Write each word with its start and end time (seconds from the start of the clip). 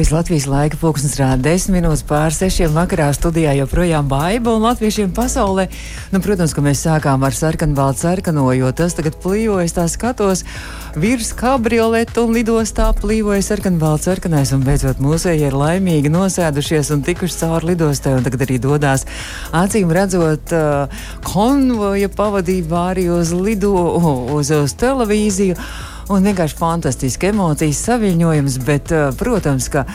Pēc 0.00 0.14
Latvijas 0.14 0.46
laika 0.48 0.78
pulkstenis 0.80 1.18
rāda 1.20 1.42
10 1.44 1.74
minūtes 1.74 2.00
pār 2.08 2.32
6 2.32 2.70
vakarā 2.72 3.10
studijā 3.12 3.50
joprojām 3.58 4.06
baiba 4.08 4.54
un 4.56 4.62
latviešiem 4.64 5.10
pasaulē. 5.12 5.66
Nu, 6.08 6.22
protams, 6.24 6.54
ka 6.56 6.64
mēs 6.64 6.80
sākām 6.86 7.26
ar 7.28 7.36
sarkanbaltu 7.36 8.06
sarkano, 8.06 8.46
jo 8.56 8.70
tas 8.72 8.96
tagad 8.96 9.18
plīvojas 9.20 9.76
tā 9.76 9.84
skatos 9.92 10.46
virs 10.96 11.34
kabrioletu 11.36 12.24
un 12.24 12.32
lidostā 12.38 12.88
plīvoja 12.96 13.44
sarkanbalts 13.44 14.08
sarkanais 14.08 14.54
un 14.56 14.64
beidzot 14.64 15.04
mūsēji 15.04 15.50
ir 15.50 15.58
laimīgi 15.60 16.14
nosēdušies 16.16 16.94
un 16.96 17.04
tikuši 17.04 17.40
cauri 17.42 17.74
lidostai 17.74 18.16
un 18.16 18.24
tagad 18.24 18.48
arī 18.48 18.56
dodās 18.56 19.04
acīm 19.52 19.92
redzot 19.92 20.56
uh, 20.56 21.04
konvoja 21.28 22.08
pavadībā 22.08 22.88
arī 22.94 23.10
uz 23.20 23.36
lido, 23.36 23.76
uz, 24.32 24.48
uz 24.64 24.78
televīziju 24.80 25.60
un 26.10 26.26
vienkārši 26.26 26.58
fantastiski 26.58 27.30
emocijas 27.30 27.84
saviņojums, 27.86 28.58
bet, 28.66 28.90
uh, 28.94 29.14
protams, 29.18 29.70
ka 29.72 29.86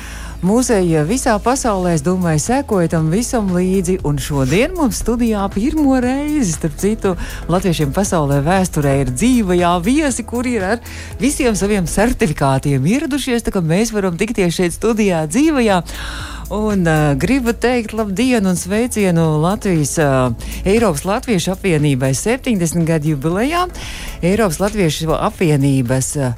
Mūzejā 0.46 1.02
visā 1.08 1.32
pasaulē, 1.42 1.96
es 1.96 2.04
domāju, 2.06 2.42
sekoja 2.44 2.90
tam 2.92 3.08
visam 3.10 3.48
līdzi. 3.56 3.96
Un 4.06 4.20
šodien 4.22 4.76
mums 4.78 5.00
studijā 5.02 5.42
pirmo 5.50 5.96
reizi, 6.04 6.52
starp 6.54 6.76
citu, 6.78 7.16
latviešiem 7.50 7.94
pasaulē 7.96 8.42
vēsturē 8.46 8.94
ir 9.02 9.14
dzīvajā 9.16 9.72
viesi, 9.88 10.28
kuri 10.28 10.58
ir 10.60 10.68
ar 10.76 10.84
visiem 11.22 11.58
saviem 11.58 11.88
certifikātiem 11.90 12.86
ieradušies. 12.94 13.48
Tā 13.48 13.56
kā 13.56 13.64
mēs 13.66 13.96
varam 13.96 14.20
tikties 14.22 14.60
šeit 14.60 14.78
studijā 14.78 15.24
dzīvajā. 15.32 15.82
Un 16.50 16.86
uh, 16.86 17.16
gribu 17.18 17.54
teikt 17.58 17.94
labdien 17.98 18.46
un 18.46 18.56
sveicienu 18.56 19.40
Latvijas, 19.42 19.96
uh, 19.98 20.30
Eiropas 20.66 21.02
Latviešu 21.06 21.56
apvienībai 21.56 22.12
70 22.14 22.86
gadu 22.86 23.16
jubilejā. 23.16 23.64
Eiropas 24.22 24.60
Latviešu 24.62 25.10
apvienības 25.18 26.12
uh, 26.22 26.36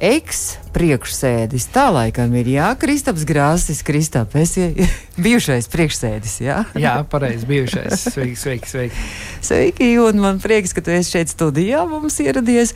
Eks-priekšsēdis. 0.00 1.68
Tā 1.76 1.84
laikam 1.92 2.32
ir 2.40 2.48
jā, 2.56 2.72
Kristaps 2.80 3.22
Grāsis, 3.28 3.84
Kristap, 3.84 4.32
esi 4.40 4.72
bijušais 5.24 5.68
priekšsēdis, 5.70 6.40
jā? 6.42 6.58
Jā, 6.80 6.96
pareizi, 7.12 7.44
bijušais. 7.46 8.08
Sveiki, 8.16 8.40
sveiki, 8.40 8.72
sveiki. 8.72 9.08
Sveiki, 9.48 9.94
un 10.00 10.24
man 10.24 10.40
prieks, 10.40 10.72
ka 10.72 10.80
tu 10.80 10.92
esi 10.96 11.18
šeit 11.18 11.36
studijā 11.36 11.84
mums 11.88 12.16
ieradies. 12.24 12.72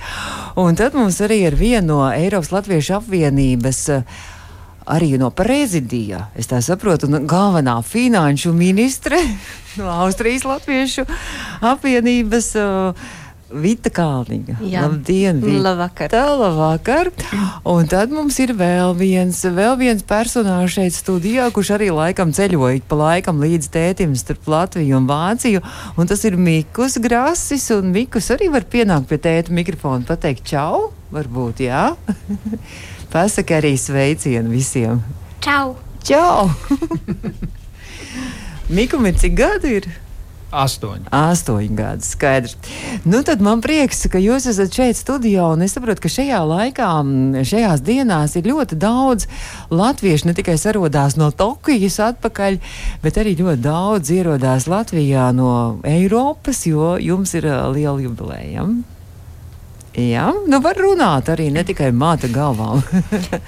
Un 0.61 0.77
tad 0.77 0.93
mums 0.93 1.17
arī 1.25 1.47
ir 1.49 1.57
viena 1.57 1.87
no 1.89 2.03
Eiropas 2.13 2.53
Latviešu 2.53 3.01
apvienības. 3.01 3.87
Arī 4.89 5.19
no 5.21 5.29
prezidija, 5.35 6.31
es 6.39 6.49
tā 6.49 6.63
saprotu, 6.65 7.11
galvenā 7.29 7.77
finanšu 7.85 8.55
ministre 8.57 9.21
no 9.79 9.89
Austrijas 10.07 10.47
Latviešu 10.49 11.05
apvienības. 11.61 12.53
Uh, 12.57 13.09
Vita 13.49 13.89
Kalniņa. 13.89 14.59
Jā. 14.61 14.83
Labdien, 14.85 15.39
Vita. 15.41 15.61
Labvakar. 15.65 16.11
Tā, 16.13 16.25
labvakar. 16.37 17.09
Un 17.69 17.89
tad 17.89 18.13
mums 18.13 18.37
ir 18.45 18.53
vēl 18.57 18.93
viens, 18.99 19.41
vēl 19.41 19.79
viens 19.81 20.05
personāžs 20.05 20.77
šeit 20.77 20.97
studijā, 20.97 21.47
kurš 21.55 21.73
arī 21.79 21.89
laikam 21.95 22.35
ceļoja 22.37 22.85
pa 22.89 22.99
laikam 23.01 23.41
līdz 23.41 23.71
tētim 23.73 24.13
starp 24.21 24.51
Latviju 24.53 25.01
un 25.01 25.09
Vāciju. 25.09 25.65
Un 25.97 26.11
tas 26.11 26.25
ir 26.29 26.37
Mikus 26.37 26.99
Grasis, 27.01 27.71
un 27.73 27.89
Mikus 27.95 28.29
arī 28.37 28.51
var 28.53 28.69
pienākt 28.69 29.09
pie 29.09 29.21
tēta 29.25 29.57
mikrofona 29.57 30.05
pateikt 30.09 30.45
čau, 30.53 30.91
varbūt, 31.15 31.65
jā? 31.65 31.89
Pasaka 33.13 33.61
arī 33.63 33.73
sveicienu 33.81 34.53
visiem. 34.53 35.01
Čau! 35.41 35.77
Čau! 36.05 36.51
Mikum 38.69 39.07
ir 39.09 39.17
cik 39.17 39.33
gadi 39.39 39.79
ir? 39.79 39.89
Astoņi. 40.49 41.11
Astoņi 41.13 41.75
gadi, 41.77 42.05
skaidrs. 42.09 42.55
Nu, 43.05 43.21
tad 43.25 43.43
man 43.45 43.61
prieks, 43.65 44.07
ka 44.09 44.21
jūs 44.21 44.47
esat 44.49 44.73
šeit 44.73 44.97
studijā, 44.97 45.45
un 45.53 45.65
es 45.65 45.77
saprotu, 45.77 46.07
ka 46.07 46.13
šajā 46.13 46.41
laikā, 46.49 46.89
šajās 47.49 47.85
dienās 47.85 48.37
ir 48.41 48.49
ļoti 48.49 48.79
daudz 48.81 49.29
latviešu, 49.69 50.31
ne 50.31 50.37
tikai 50.37 50.57
sarodās 50.61 51.19
no 51.21 51.29
Tokijas 51.37 52.01
atpakaļ, 52.07 52.61
bet 53.05 53.21
arī 53.21 53.37
ļoti 53.41 53.65
daudz 53.65 54.13
ierodās 54.17 54.69
Latvijā 54.73 55.29
no 55.37 55.51
Eiropas, 55.85 56.65
jo 56.69 56.95
jums 56.97 57.37
ir 57.37 57.49
liela 57.77 57.99
jubileja. 58.01 58.65
Jā, 59.97 60.27
nu 60.47 60.61
var 60.63 60.77
runāt 60.79 61.31
arī 61.33 61.49
ne 61.51 61.65
tikai 61.67 61.89
māte 61.97 62.29
galvām. 62.31 62.83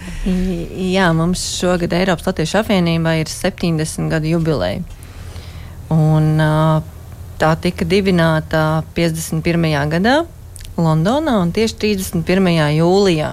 Jā, 0.94 1.10
mums 1.14 1.42
šogad 1.58 1.92
Eiropas 1.94 2.30
Latviešu 2.30 2.62
apvienībā 2.62 3.18
ir 3.20 3.30
70 3.30 4.08
gadu 4.10 4.32
jubileja. 4.32 4.80
Un, 5.92 6.40
tā 7.40 7.52
tika 7.60 7.84
dibināta 7.84 8.82
51. 8.96 9.68
gadā 9.92 10.16
Londonā 10.80 11.36
un 11.42 11.52
tieši 11.52 11.76
31. 11.82 12.50
jūlijā. 12.78 13.30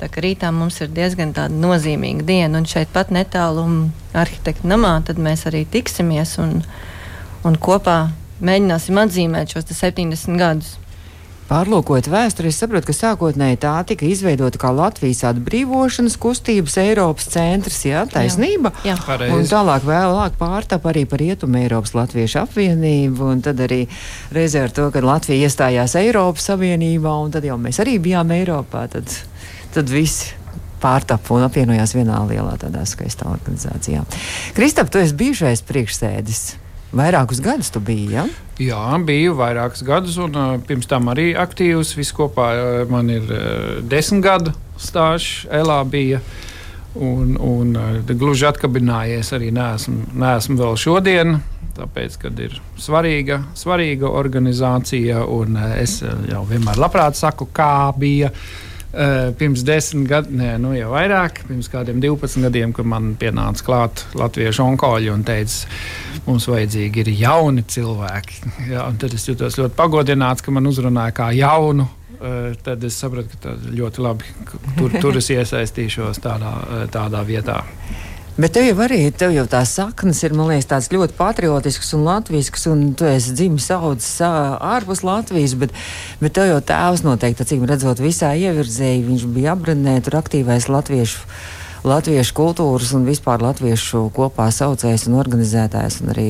Tā 0.00 0.08
kā 0.08 0.22
rītā 0.24 0.48
mums 0.54 0.78
ir 0.80 0.92
diezgan 0.96 1.34
nozīmīga 1.60 2.24
diena, 2.24 2.60
un 2.60 2.68
šeit 2.68 2.88
pat 2.94 3.10
netālu 3.12 3.66
arhitekta 4.16 4.68
namā 4.70 4.94
mēs 5.18 5.44
arī 5.50 5.66
tiksimies 5.68 6.38
un, 6.40 6.62
un 7.44 7.58
kopā 7.60 7.98
mēģināsim 8.40 8.96
atzīmēt 9.02 9.52
šos 9.52 9.68
70 9.76 10.40
gadus. 10.40 10.78
Pārlūkojot 11.50 12.06
vēsturi, 12.06 12.52
es 12.52 12.60
saprotu, 12.62 12.86
ka 12.86 12.94
sākotnēji 12.94 13.58
tā 13.64 13.72
tika 13.88 14.06
izveidota 14.06 14.60
kā 14.62 14.70
Latvijas 14.70 15.24
atbrīvošanas 15.32 16.14
kustības 16.22 16.76
Eiropas 16.78 17.26
centrs, 17.32 17.80
jā, 17.88 18.04
taisnība. 18.06 18.70
Jā, 18.86 18.94
jā. 18.94 19.30
Un 19.34 19.48
tālāk 19.50 19.82
vēlāk 19.88 20.36
pārtapa 20.38 20.92
arī 20.92 21.02
par 21.10 21.18
Rietumu 21.18 21.58
Eiropas 21.58 21.96
Latviešu 21.98 22.44
apvienību, 22.44 23.32
un 23.34 23.42
tad 23.42 23.64
arī 23.66 23.80
reizē 24.30 24.62
ar 24.68 24.76
to, 24.76 24.86
ka 24.94 25.02
Latvija 25.02 25.50
iestājās 25.50 25.98
Eiropas 25.98 26.46
Savienībā, 26.52 27.16
un 27.18 27.34
tad 27.34 27.50
jau 27.50 27.58
mēs 27.58 27.82
arī 27.82 27.98
bijām 27.98 28.30
Eiropā, 28.38 28.86
tad, 28.94 29.10
tad 29.74 29.90
visi 29.90 30.36
pārtapa 30.80 31.34
un 31.34 31.50
apvienojās 31.50 31.98
vienā 31.98 32.22
lielā 32.30 32.54
tādā 32.62 32.86
skaistā 32.86 33.26
organizācijā. 33.26 34.06
Kristap, 34.54 34.94
tu 34.94 35.02
esi 35.02 35.18
bijušais 35.18 35.66
priekšsēdis. 35.66 36.44
Vairākus 36.90 37.38
gadus 37.42 37.70
tu 37.70 37.78
biji, 37.78 38.08
ja? 38.16 38.24
Jā, 38.60 38.82
biju 39.06 39.36
vairākus 39.38 39.84
gadus, 39.86 40.16
un 40.18 40.34
uh, 40.34 40.54
pirms 40.66 40.88
tam 40.90 41.06
arī 41.12 41.30
aktīvs. 41.38 41.94
Vispār 41.94 42.58
uh, 42.58 42.80
man 42.90 43.12
ir 43.14 43.28
uh, 43.30 43.76
desmit 43.86 44.24
gadu 44.26 44.54
stāsts, 44.80 45.46
Elā 45.46 45.80
bija. 45.86 46.18
Un, 46.90 47.36
un 47.38 47.76
gluži 48.18 48.48
atkabinājies 48.48 49.28
arī 49.36 49.52
neesmu, 49.54 50.08
neesmu 50.18 50.56
vēl 50.58 50.74
šodien. 50.82 51.36
Tāpēc, 51.76 52.16
kad 52.24 52.40
ir 52.42 52.56
svarīga, 52.82 53.44
svarīga 53.54 54.10
organizācija, 54.10 55.22
un 55.30 55.54
es 55.78 56.00
jau 56.02 56.42
vienmēr 56.50 56.82
labprāt 56.82 57.14
saku, 57.20 57.46
kā 57.54 57.92
bija 57.94 58.32
Uh, 58.34 58.69
pirms 58.90 59.62
desmit 59.66 60.08
gadiem, 60.10 60.58
nu 60.62 60.72
jau 60.74 60.90
vairāk, 60.94 61.44
pirms 61.46 61.70
kādiem 61.70 62.00
12 62.02 62.42
gadiem, 62.46 62.74
kad 62.74 62.88
man 62.90 63.12
pienāca 63.20 63.66
klāt 63.66 64.04
latviešu 64.18 64.64
onkoļi 64.64 65.12
un 65.14 65.22
teica, 65.26 65.70
mums 66.26 66.48
vajadzīgi 66.50 67.04
ir 67.04 67.12
jauni 67.20 67.64
cilvēki. 67.70 68.42
Jā, 68.72 68.88
tad 68.98 69.14
es 69.14 69.28
jutos 69.28 69.58
ļoti 69.60 69.78
pagodināts, 69.78 70.42
ka 70.42 70.54
man 70.54 70.66
uzrunāja 70.70 71.16
kā 71.22 71.30
jaunu. 71.36 71.86
Uh, 72.20 72.50
tad 72.60 72.82
es 72.84 72.98
sapratu, 73.00 73.38
ka 73.40 73.54
ļoti 73.72 74.02
labi 74.04 74.34
tur, 74.76 74.92
tur 75.00 75.16
es 75.16 75.30
iesaistīšos 75.32 76.20
tādā, 76.20 76.50
tādā 76.92 77.22
vietā. 77.24 77.62
Bet 78.38 78.54
tev 78.54 78.68
jau 78.68 78.76
arī 78.84 78.98
tev 79.10 79.32
jau 79.34 79.44
tās 79.50 79.72
saknes 79.74 80.20
ir 80.22 80.34
liekas, 80.36 80.88
ļoti 80.92 81.16
patriotiskas 81.18 81.94
un 81.96 82.04
latviešu, 82.06 82.70
un 82.70 82.84
tu 82.94 83.08
esi 83.08 83.34
dzimis 83.34 83.70
audzis 83.74 84.20
ārpus 84.22 85.02
Latvijas. 85.06 85.56
Bet, 85.58 85.74
bet 86.22 86.36
tev 86.38 86.48
jau 86.52 86.60
tēvs 86.62 87.02
noteikti, 87.06 87.44
acīm 87.44 87.66
redzot, 87.68 88.02
visā 88.02 88.32
ievirzēji. 88.38 89.06
Viņš 89.08 89.26
bija 89.34 89.56
apbrīnē, 89.56 89.98
tur 90.06 90.20
aktīvais 90.20 90.70
latviešu, 90.70 91.26
latviešu 91.90 92.36
kultūras 92.38 92.94
un 92.96 93.08
vispār 93.08 93.42
latviešu 93.42 94.06
kopā 94.16 94.50
saucējs 94.54 95.08
un 95.10 95.18
organizētājs, 95.20 96.00
un 96.04 96.14
arī 96.14 96.28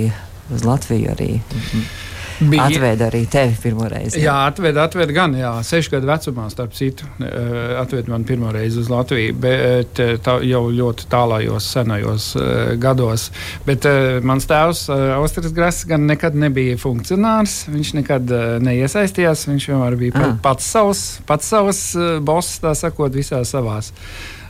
uz 0.51 0.65
Latviju 0.67 1.13
arī. 1.15 1.33
Mhm. 1.41 2.10
Bija. 2.41 2.67
Atveda 2.71 3.09
arī 3.11 3.25
tevi 3.29 3.57
pirmo 3.63 3.85
reizi. 3.91 4.21
Jā, 4.21 4.25
jā 4.25 4.37
atveda, 4.49 4.87
atveda 4.89 5.13
gan, 5.13 5.35
jā, 5.37 5.51
sešu 5.67 5.93
gadu 5.97 6.09
vecumā, 6.09 6.47
starp 6.53 6.73
citu, 6.77 7.09
atveda 7.21 8.13
man 8.13 8.25
pirmo 8.29 8.53
reizi 8.55 8.81
uz 8.81 8.89
Latviju, 8.93 9.35
bet 9.43 10.01
tā 10.25 10.39
jau 10.49 10.63
ļoti 10.73 11.09
tālajos, 11.13 11.69
senajos 11.77 12.31
uh, 12.39 12.47
gados. 12.81 13.29
Bet 13.67 13.87
mans 14.25 14.49
tēvs, 14.49 14.87
Austris 15.19 15.53
Grass, 15.57 15.85
gan 15.89 16.09
nekad 16.09 16.39
nebija 16.39 16.79
funkcionārs, 16.81 17.63
viņš 17.71 17.95
nekad 18.01 18.35
neiesaistījās, 18.65 19.47
viņš 19.51 19.71
vienmēr 19.73 20.01
bija 20.01 20.25
ah. 20.25 20.37
pats 20.43 20.73
savs, 20.73 21.07
pats 21.29 21.53
savs 21.53 21.85
boss, 22.25 22.61
tā 22.65 22.73
sakot, 22.79 23.13
visās 23.15 23.53
savās. 23.53 23.93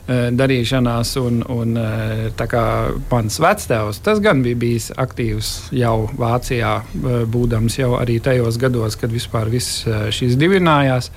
Eh, 0.09 0.31
darīšanās. 0.33 1.13
Un, 1.21 1.43
un, 1.53 1.75
eh, 1.77 2.45
kā 2.49 2.65
mans 3.11 3.37
vectēvs, 3.39 4.01
gan 4.19 4.41
bija 4.41 4.57
bijis 4.57 4.89
aktīvs 4.97 5.69
jau 5.77 6.09
Vācijā, 6.17 6.81
eh, 6.81 7.25
būdams 7.29 7.77
jau 7.77 7.91
arī 7.99 8.19
tajos 8.19 8.57
gados, 8.57 8.97
kad 8.97 9.11
vispār 9.11 9.49
viss 9.49 9.85
šis 10.09 10.35
divinājās. 10.41 11.11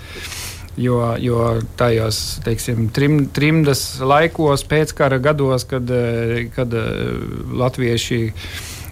Jo, 0.77 1.17
jo 1.19 1.63
tajos 1.79 2.41
teiksim, 2.45 2.91
trim, 2.93 3.29
trimdas 3.29 4.01
laikos, 4.01 4.65
pēckara 4.67 5.21
gados, 5.23 5.65
kad, 5.65 5.87
kad 6.55 6.75
latvieši 7.55 8.33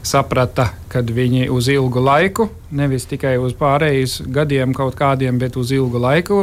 saprata, 0.02 0.69
kad 0.93 1.08
viņi 1.10 1.46
uz 1.52 1.69
ilgu 1.72 2.02
laiku, 2.02 2.49
nevis 2.75 3.06
tikai 3.08 3.37
uz 3.40 3.54
pārējais 3.58 4.19
gadiem 4.34 4.75
kaut 4.76 4.96
kādiem, 4.99 5.38
bet 5.40 5.56
uz 5.60 5.72
ilgu 5.75 6.00
laiku 6.02 6.43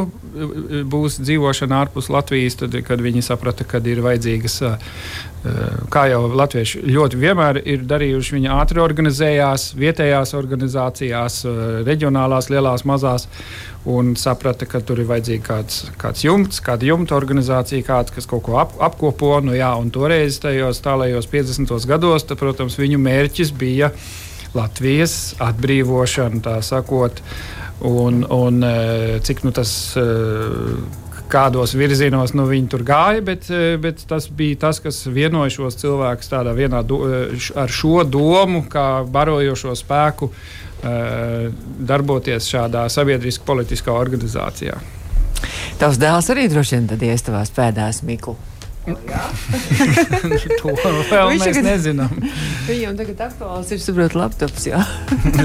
būs 0.90 1.18
dzīvošana 1.20 1.82
ārpus 1.84 2.10
Latvijas, 2.12 2.56
tad, 2.60 2.74
kad 2.86 3.02
viņi 3.02 3.22
saprata, 3.26 3.66
ka 3.68 3.82
ir 3.84 4.02
vajadzīgas, 4.04 4.60
kā 5.92 6.02
jau 6.10 6.26
latvieši 6.36 6.82
ļoti 6.84 7.18
vienmēr 7.20 7.62
ir 7.64 7.84
darījuši, 7.88 8.34
viņi 8.36 8.50
ātri 8.52 8.82
organizējās 8.82 9.70
vietējās 9.78 10.34
organizācijās, 10.36 11.38
reģionālās, 11.86 12.50
lielās, 12.52 12.84
mazās, 12.84 13.24
un 13.88 14.12
saprata, 14.20 14.68
ka 14.68 14.82
tur 14.84 15.00
ir 15.00 15.08
vajadzīga 15.08 15.46
kāds, 15.46 15.80
kāds 16.00 16.26
jumts, 16.26 16.60
kāda 16.64 16.90
jumta 16.90 17.16
organizācija, 17.16 17.86
kāds, 17.86 18.12
kas 18.12 18.28
kaut 18.28 18.44
ko 18.44 18.58
ap, 18.60 18.76
apkopo. 18.84 19.32
Nu, 19.44 19.56
jā, 19.56 19.70
un 19.80 19.88
toreiz, 19.94 20.36
tajos 20.42 20.82
tālajos 20.84 21.30
50. 21.32 21.72
gados, 21.88 22.28
tad, 22.28 22.40
protams, 22.42 22.76
viņu 22.80 23.00
mērķis 23.00 23.54
bija 23.56 23.94
Latvijas 24.52 25.38
atbrīvošana, 25.40 26.42
tā 26.44 26.58
sakot, 26.66 27.22
un, 27.86 28.26
un 28.28 28.64
e, 28.66 29.20
cik 29.24 29.46
nu, 29.46 29.56
tas. 29.56 29.72
Kādos 31.30 31.76
virzienos 31.78 32.34
nu, 32.34 32.46
viņi 32.50 32.70
tur 32.72 32.82
gāja, 32.86 33.22
bet, 33.24 33.46
e, 33.54 33.76
bet 33.80 34.02
tas 34.10 34.26
bija 34.26 34.58
tas, 34.66 34.80
kas 34.82 35.02
vienoja 35.06 35.52
šos 35.54 35.78
cilvēkus 35.78 36.32
tādā 36.32 36.54
vienā 36.56 36.82
do, 36.86 37.04
ar 37.54 37.70
šo 37.70 38.02
domu, 38.02 38.64
kā 38.70 39.04
barojošo 39.06 39.76
spēku 39.78 40.32
darboties 40.80 42.46
šādā 42.48 42.86
sabiedriskā 42.88 43.44
politiskā 43.44 43.92
organizācijā. 43.92 44.78
Tavs 45.80 45.98
dēls 46.00 46.30
arī 46.32 46.46
droši 46.48 46.78
vien 46.78 47.04
ies 47.10 47.26
tavās 47.26 47.52
pēdās, 47.52 48.00
Mikls. 48.04 48.48
to 50.60 50.72
vēl 50.72 51.34
mēs 51.34 51.44
tagad, 51.44 51.66
nezinām. 51.66 52.14
Viņam 52.66 52.96
tagad 52.98 53.22
aktuāls 53.28 53.72
ir, 53.74 53.82
saprot, 53.84 54.16
laptops, 54.16 54.66
jā. 54.70 54.80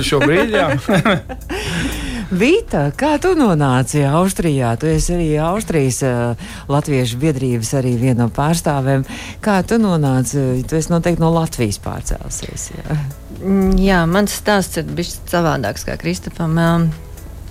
Šobrīd, 0.08 0.56
jā. 0.56 0.70
Vīta, 2.34 2.88
kā 2.98 3.16
tu 3.22 3.36
nonāci 3.38 4.02
Austrijā? 4.10 4.72
Tu 4.82 4.90
esi 4.96 5.14
arī 5.14 5.28
Austrijas 5.46 6.00
uh, 6.08 6.48
Latviešu 6.72 7.20
biedrības 7.22 7.74
arī 7.78 7.94
viena 8.02 8.26
no 8.26 8.30
pārstāvēm. 8.34 9.04
Kā 9.46 9.60
tu 9.68 9.78
nonāci? 9.82 10.64
Tu 10.66 10.80
esi 10.80 10.90
noteikti 10.94 11.22
no 11.22 11.30
Latvijas 11.36 11.78
pārcēlusies. 11.84 12.70
Jā, 12.74 12.98
mm, 13.42 13.76
jā 13.78 14.00
mans 14.10 14.34
stāsts 14.42 14.82
ir 14.82 14.90
bijis 14.90 15.20
savādāks 15.30 15.86
kā 15.86 16.00
Kristofam. 16.02 16.58
Um, 16.58 16.88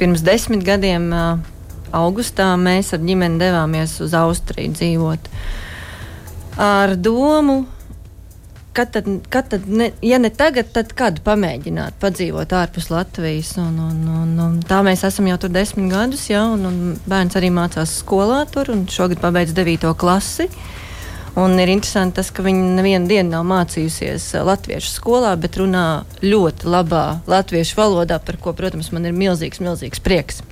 pirms 0.01 0.25
desmit 0.27 0.67
gadiem 0.67 1.13
augustā 1.95 2.51
mēs 2.59 2.91
ar 2.97 3.05
ģimeni 3.05 3.39
devāmies 3.43 3.95
uz 4.03 4.17
Austriju 4.19 4.75
dzīvot. 4.75 5.31
Ar 6.65 6.97
domu, 6.99 7.63
kad 8.75 8.91
tad, 8.91 9.05
kad 9.29 9.49
tad 9.49 9.69
ne, 9.69 9.91
ja 10.03 10.19
ne 10.19 10.31
tagad, 10.35 10.73
tad 10.75 10.91
kad 10.99 11.21
pamēģināt 11.23 11.95
padzīvot 12.03 12.51
ārpus 12.59 12.89
Latvijas. 12.91 13.53
Un, 13.63 13.77
un, 13.79 14.01
un, 14.11 14.33
un 14.43 14.57
tā 14.67 14.81
mēs 14.83 15.05
esam 15.07 15.29
jau 15.31 15.37
tur 15.45 15.53
desmit 15.55 15.93
gadus, 15.93 16.27
ja, 16.27 16.43
un, 16.51 16.67
un 16.67 16.81
bērns 17.07 17.39
arī 17.39 17.53
mācās 17.55 17.93
skolā 18.03 18.41
tur, 18.51 18.73
un 18.75 18.89
šogad 18.91 19.23
pabeidz 19.23 19.55
9. 19.55 19.93
klasi. 20.01 20.49
Un 21.39 21.55
ir 21.59 21.71
interesanti 21.71 22.19
tas, 22.19 22.31
ka 22.35 22.43
viņa 22.47 22.73
nevienu 22.77 23.11
dienu 23.11 23.31
nav 23.31 23.47
mācījusies 23.51 24.27
latviešu 24.47 24.91
skolā, 24.91 25.33
bet 25.39 25.59
runā 25.59 26.03
ļoti 26.23 26.67
labā 26.71 27.05
latviešu 27.31 27.79
valodā, 27.79 28.19
par 28.23 28.39
ko, 28.43 28.55
protams, 28.59 28.91
man 28.95 29.07
ir 29.07 29.15
milzīgs, 29.15 29.63
milzīgs 29.63 30.03
prieks. 30.03 30.43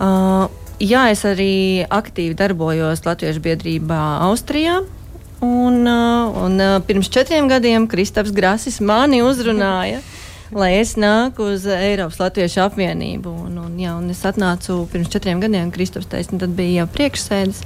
Uh, 0.00 0.48
jā, 0.80 1.06
es 1.12 1.26
arī 1.28 1.84
aktīvi 1.84 2.36
darbojos 2.36 3.04
Latviešu 3.04 3.44
biedrībā 3.44 4.00
Austrijā. 4.28 4.78
Uh, 4.80 4.99
un 5.40 6.60
uh, 6.60 6.82
pirms 6.86 7.08
četriem 7.08 7.48
gadiem 7.48 7.86
Kristaps 7.88 8.32
Grasis 8.36 8.80
mani 8.80 9.22
uzrunāja, 9.24 10.02
lai 10.60 10.74
es 10.80 10.96
nāku 11.00 11.52
uz 11.54 11.64
Eiropas 11.64 12.20
Latviešu 12.20 12.60
apvienību. 12.66 13.32
Un, 13.46 13.56
un, 13.64 13.72
jā, 13.80 13.94
un 13.96 14.10
es 14.12 14.20
atnācu 14.28 14.82
pirms 14.92 15.08
četriem 15.12 15.40
gadiem, 15.40 15.72
Kristaps 15.72 16.10
teica, 16.10 16.42
tad 16.44 16.54
bija 16.58 16.82
jau 16.82 16.90
priekšsēdis. 16.98 17.64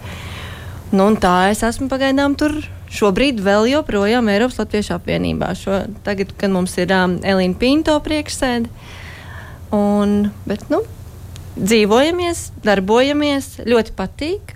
Nu, 0.94 1.09
tā 1.19 1.50
es 1.50 1.65
esmu 1.67 1.88
pagaidām 1.91 2.37
tur. 2.38 2.55
Šobrīd 2.94 3.41
vēl 3.43 3.73
joprojām 3.73 4.29
Eiropas 4.31 4.61
Latviešu 4.61 4.94
apvienībā. 4.94 5.49
Šo, 5.59 5.81
tagad, 6.06 6.31
kad 6.38 6.53
mums 6.55 6.77
ir 6.79 6.93
um, 6.94 7.17
Elīna 7.27 7.59
Pinto 7.59 7.97
priekšsēde. 8.05 8.70
Un, 9.75 10.29
bet, 10.47 10.69
nu, 10.70 10.85
dzīvojamies, 11.59 12.50
darbojamies, 12.62 13.56
ļoti 13.67 13.97
patīk. 13.99 14.54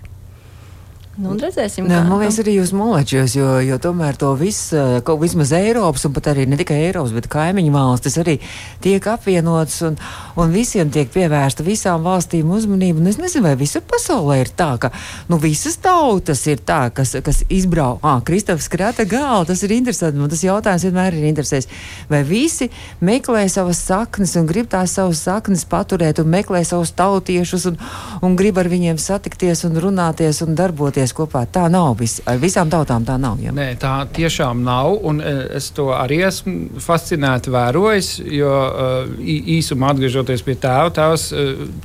Nu, 1.19 1.33
redzēsim, 1.35 1.83
Nē, 1.83 1.97
man 2.07 2.21
liekas, 2.21 2.37
arī 2.39 2.53
jūs 2.55 2.69
molečos, 2.71 3.33
jo, 3.35 3.57
jo 3.59 3.75
tomēr 3.83 4.15
to 4.15 4.29
viss, 4.39 4.69
eh, 4.71 5.01
kaut 5.03 5.19
vismaz 5.19 5.49
Eiropas, 5.57 6.05
un 6.07 6.13
pat 6.15 6.29
arī 6.31 6.45
ne 6.47 6.55
tikai 6.55 6.77
Eiropas, 6.85 7.11
bet 7.11 7.27
kaimiņu 7.27 7.73
valstis 7.73 8.15
arī 8.21 8.37
tiek 8.79 9.03
apvienotas, 9.03 9.81
un, 9.83 9.97
un 10.39 10.53
visiem 10.53 10.87
tiek 10.87 11.11
pievērsta 11.11 11.65
visām 11.67 12.05
valstīm 12.07 12.47
uzmanība. 12.55 13.01
Un 13.03 13.11
es 13.11 13.19
nezinu, 13.19 13.49
vai 13.49 13.57
visur 13.59 13.83
pasaulē 13.83 14.37
ir 14.45 14.51
tā, 14.55 14.69
ka 14.79 14.93
nu, 15.27 15.41
visas 15.43 15.75
tautas 15.83 16.45
ir 16.47 16.63
tā, 16.63 16.85
kas, 16.95 17.11
kas 17.25 17.43
izbrauc. 17.51 17.99
Ah, 17.99 18.23
Kristofs 18.23 18.69
Krata 18.71 19.03
gala, 19.03 19.43
tas 19.49 19.65
ir 19.67 19.75
interesanti, 19.75 20.21
man 20.23 20.31
tas 20.31 20.45
jautājums 20.47 20.87
vienmēr 20.87 21.19
ir 21.19 21.27
interesējis. 21.33 21.67
Vai 22.07 22.23
visi 22.23 22.69
meklē 23.03 23.43
savas 23.51 23.83
saknes 23.91 24.37
un 24.39 24.47
grib 24.47 24.71
tās 24.71 24.95
savas 24.95 25.25
saknes 25.27 25.67
paturēt 25.67 26.23
un 26.23 26.31
meklē 26.31 26.63
savus 26.63 26.95
tautiešus 26.95 27.67
un, 27.73 27.83
un 28.23 28.39
grib 28.39 28.63
ar 28.63 28.71
viņiem 28.71 28.95
satikties 28.95 29.67
un 29.67 29.83
runāties 29.83 30.39
un 30.47 30.55
darboties? 30.55 31.08
Apvienoties 31.09 31.13
kopā. 31.15 31.45
Tā 31.49 31.69
nav. 31.69 31.97
Vis, 31.99 32.19
ar 32.25 32.37
visām 32.39 32.69
tautām 32.69 33.05
tā 33.05 33.17
nav. 33.19 33.39
Ja? 33.41 33.51
Nē, 33.51 33.77
tā 33.79 34.07
tiešām 34.13 34.63
nav. 34.63 34.99
Un 35.03 35.21
e, 35.21 35.55
es 35.57 35.71
to 35.71 35.91
arī 35.93 36.23
esmu 36.27 36.79
fascinēti 36.79 37.51
vērojis. 37.51 38.19
Jo 38.29 38.51
e, 38.51 39.17
īsumā 39.59 39.93
atgriežoties 39.93 40.43
pie 40.43 40.55
tēva, 40.55 40.89
tēvs 40.93 41.31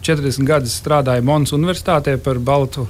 40 0.02 0.42
e, 0.42 0.46
gadus 0.46 0.76
strādāja 0.80 1.24
Monas 1.24 1.52
Universitātē 1.52 2.18
par 2.18 2.38
Baltu. 2.38 2.88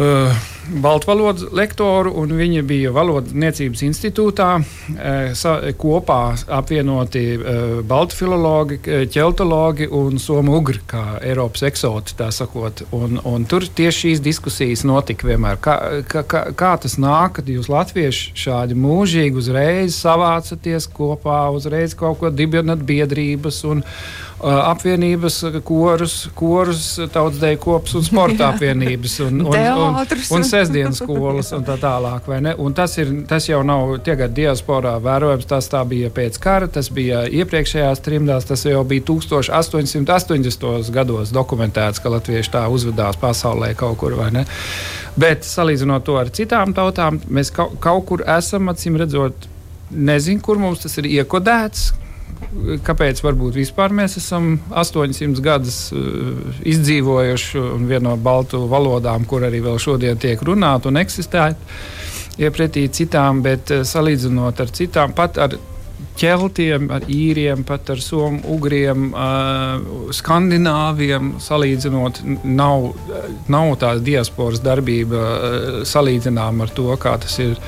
Uh, 0.00 0.30
Baltvalodas 0.70 1.48
lektoru, 1.56 2.12
un 2.20 2.30
viņi 2.38 2.62
bija 2.66 2.92
Valodniecības 2.94 3.82
institūtā 3.86 4.48
eh, 4.60 5.32
sa, 5.34 5.56
kopā 5.78 6.20
apvienoti 6.60 7.24
eh, 7.34 7.60
baltu 7.86 8.18
filologi, 8.20 8.78
ķeltologi 9.10 9.88
un 9.90 10.20
somu 10.22 10.54
ugri, 10.60 10.78
kā 10.90 11.18
Eiropas 11.26 11.66
eksoti. 11.66 12.16
Un, 12.96 13.18
un 13.26 13.44
tur 13.50 13.66
tieši 13.66 14.00
šīs 14.00 14.22
diskusijas 14.24 14.84
notika 14.86 15.28
vienmēr. 15.28 15.58
Kā, 15.62 15.76
kā, 16.08 16.24
kā 16.56 16.72
tas 16.80 16.96
nāk, 17.00 17.38
kad 17.40 17.50
jūs 17.50 17.70
latvieši 17.72 18.34
šādi 18.38 18.78
mūžīgi 18.78 19.40
uzreiz 19.40 19.98
savācaties 19.98 20.88
kopā, 20.94 21.42
uzreiz 21.54 21.96
kaut 21.98 22.20
ko 22.20 22.30
dibinat 22.30 22.82
biedrības 22.86 23.64
un 23.68 23.82
apvienības, 24.42 25.36
korus, 25.64 26.14
korus 26.34 26.84
tautsdeju 27.12 27.58
kops 27.60 27.94
un 27.98 28.04
sporta 28.04 28.48
apvienības 28.54 29.18
un, 29.26 29.42
un, 29.44 29.56
un, 29.56 29.98
un, 30.00 30.24
un 30.36 30.46
sestdienas 30.46 31.02
skolas 31.02 31.52
un 31.56 31.64
tā 31.66 31.76
tālāk. 31.80 32.28
Un 32.60 32.74
tas, 32.76 32.96
ir, 33.02 33.12
tas 33.28 33.48
jau 33.48 33.60
nav 33.66 33.96
tagad 34.06 34.34
diasporā 34.36 34.96
vērojams. 35.02 35.48
Tas 35.50 35.70
bija 35.88 36.10
pēc 36.14 36.38
kara, 36.42 36.70
tas 36.72 36.90
bija 36.94 37.26
iepriekšējās 37.28 38.04
trimdās, 38.04 38.48
tas 38.48 38.64
jau 38.64 38.82
bija 38.88 39.04
1880. 39.12 40.90
gados 40.94 41.34
dokumentēts, 41.36 42.00
ka 42.00 42.12
latvieši 42.16 42.54
tā 42.56 42.66
uzvedās 42.72 43.20
pasaulē 43.20 43.74
kaut 43.78 43.98
kur. 44.00 44.16
Bet 45.20 45.44
salīdzinot 45.46 46.04
to 46.06 46.16
ar 46.20 46.30
citām 46.34 46.74
tautām, 46.76 47.20
mēs 47.28 47.52
kaut, 47.54 47.76
kaut 47.82 48.06
kur 48.08 48.24
esam, 48.26 48.70
acīm 48.72 48.96
redzot, 49.00 49.48
nezinu, 49.90 50.40
kur 50.44 50.60
mums 50.60 50.84
tas 50.84 50.96
ir 51.00 51.08
iekodēts 51.10 51.90
kāpēc 52.86 53.22
varbūt 53.24 53.58
vispār 53.60 53.94
mēs 53.94 54.18
esam 54.20 54.52
800 54.70 55.44
gadus 55.44 55.80
uh, 55.94 56.60
izdzīvojuši 56.66 57.62
un 57.62 57.88
viena 57.90 58.10
no 58.10 58.16
baltu 58.20 58.64
valodām, 58.70 59.26
kur 59.28 59.46
arī 59.46 59.62
vēl 59.64 59.80
šodien 59.82 60.20
tiek 60.20 60.42
runāta 60.46 60.90
un 60.90 61.00
eksistē, 61.00 61.50
iepratī 62.40 62.88
citām, 62.92 63.42
bet 63.46 63.74
uh, 63.74 63.84
salīdzinot 63.86 64.64
ar 64.64 64.72
citām, 64.76 65.14
pat 65.16 65.38
ar 65.40 65.58
ķeltiem, 66.20 66.90
ar 66.92 67.06
īriem, 67.08 67.62
pat 67.64 67.92
ar 67.94 68.02
somu 68.02 68.40
ugriem, 68.54 69.10
uh, 69.14 70.10
skandināviem 70.16 71.34
salīdzinot, 71.40 72.22
nav, 72.44 72.90
nav 73.52 73.72
tās 73.80 74.02
diasporas 74.04 74.62
darbība 74.64 75.22
uh, 75.22 75.80
salīdzinām 75.88 76.64
ar 76.64 76.76
to, 76.76 76.90
kā 77.00 77.16
tas 77.22 77.38
ir 77.40 77.60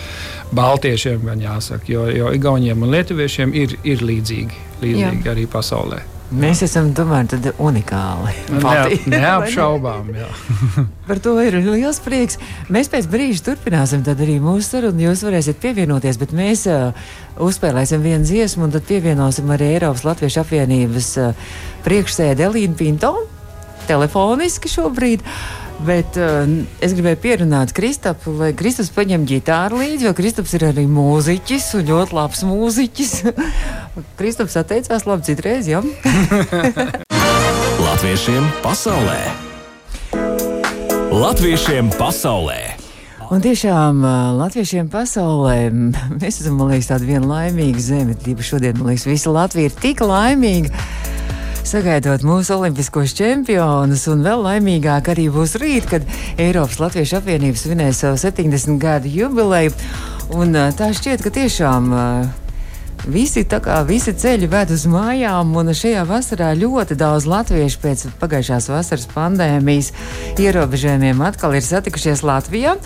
Baltiešiem 0.52 1.25
gan 1.25 1.40
jāsaka, 1.40 1.88
jo, 1.88 2.06
jo 2.12 2.32
Igauniem 2.37 2.82
un 2.85 2.92
Lietuviešiem 2.92 3.54
ir, 3.56 3.76
ir 3.88 4.04
līdzīgi, 4.04 4.64
līdzīgi 4.82 5.23
Jā. 5.25 5.30
arī 5.32 5.47
pasaulē. 5.50 6.02
Mēs 6.32 6.62
esam 6.64 6.94
tomēr 6.97 7.28
unikāli. 7.61 8.32
Ne, 8.56 8.97
neapšaubām. 9.12 10.09
Par 11.09 11.21
to 11.21 11.35
ir 11.44 11.59
liels 11.61 12.00
prieks. 12.00 12.38
Mēs 12.73 12.88
pēc 12.92 13.09
brīža 13.12 13.44
turpināsim 13.50 14.04
arī 14.09 14.38
mūsu 14.40 14.64
sarunu. 14.64 15.04
Jūs 15.11 15.26
varēsiet 15.26 15.61
pievienoties, 15.61 16.16
bet 16.21 16.32
mēs 16.37 16.64
uh, 16.73 16.97
uzspēlēsim 17.37 18.04
vienu 18.04 18.25
dziesmu 18.25 18.64
un 18.64 18.73
tad 18.73 18.88
pievienosim 18.88 19.52
arī 19.52 19.75
Eiropas 19.75 20.06
Latviešu 20.09 20.40
apvienības 20.47 21.11
uh, 21.21 21.52
priekšsēdi 21.85 22.49
Elīnu 22.49 22.80
Pinto. 22.80 23.12
Telefoniski 23.90 24.73
šobrīd. 24.73 25.26
Bet 25.83 26.15
uh, 26.21 26.47
es 26.85 26.93
gribēju 26.95 27.19
pierunāt 27.23 27.73
Kristapu, 27.75 28.35
lai 28.39 28.53
Kristaps 28.55 28.93
paņem 28.95 29.25
ģitāru 29.27 29.81
līdzi, 29.81 30.07
jo 30.07 30.12
Kristaps 30.15 30.53
ir 30.55 30.69
arī 30.69 30.85
mūziķis 30.87 31.73
un 31.81 31.89
ļoti 31.89 32.17
labs 32.19 32.45
mūziķis. 32.47 33.15
Kristaps 34.21 34.59
atteicās 34.61 35.09
labi 35.09 35.27
citreiz, 35.27 35.71
jā. 35.71 35.83
Latviešiem 37.87 38.47
pasaulē! 38.62 39.19
Latviešiem 41.12 41.91
pasaulē! 41.99 42.61
Un 43.33 43.41
tiešām 43.41 44.03
latviešiem 44.37 44.91
pasaulē 44.93 45.71
mēs 46.21 46.43
esam, 46.43 46.59
man 46.61 46.69
liekas, 46.75 46.91
tāda 46.93 47.09
viena 47.09 47.27
laimīga 47.31 47.83
zeme. 47.83 48.15
Tīpaši 48.15 48.55
šodien, 48.55 48.79
man 48.79 48.93
liekas, 48.93 49.09
visa 49.09 49.33
Latvija 49.33 49.71
ir 49.71 49.79
tik 49.83 50.03
laimīga. 50.05 50.71
Sagaidot 51.62 52.25
mūsu 52.26 52.57
olimpiskos 52.59 53.14
čempionus, 53.14 54.09
un 54.11 54.25
vēl 54.26 54.42
laimīgāk 54.45 55.12
arī 55.14 55.28
būs 55.33 55.54
rīt, 55.62 55.87
kad 55.88 56.07
Eiropas 56.42 56.81
Latviešu 56.83 57.21
apvienības 57.21 57.64
svinēs 57.69 58.02
savu 58.02 58.19
70 58.21 58.83
gadu 58.83 59.12
jubileju. 59.12 59.73
Un 60.35 60.59
tā 60.76 60.90
šķiet, 60.97 61.23
ka 61.23 61.33
tiešām 61.38 61.92
Visi, 63.02 63.42
kā, 63.42 63.80
visi 63.82 64.12
ceļi 64.14 64.47
ved 64.47 64.71
uz 64.71 64.85
mājām, 64.87 65.49
un 65.59 65.73
šajā 65.75 66.04
vasarā 66.06 66.52
ļoti 66.54 66.94
daudz 66.94 67.25
latviešu 67.26 67.80
pēc 67.82 68.02
pagājušās 68.21 68.68
vasaras 68.71 69.09
pandēmijas 69.11 69.88
ierobežojumiem 70.38 71.18
atkal 71.26 71.56
ir 71.59 71.64
satikušies 71.66 72.23
Latvijā. 72.23 72.76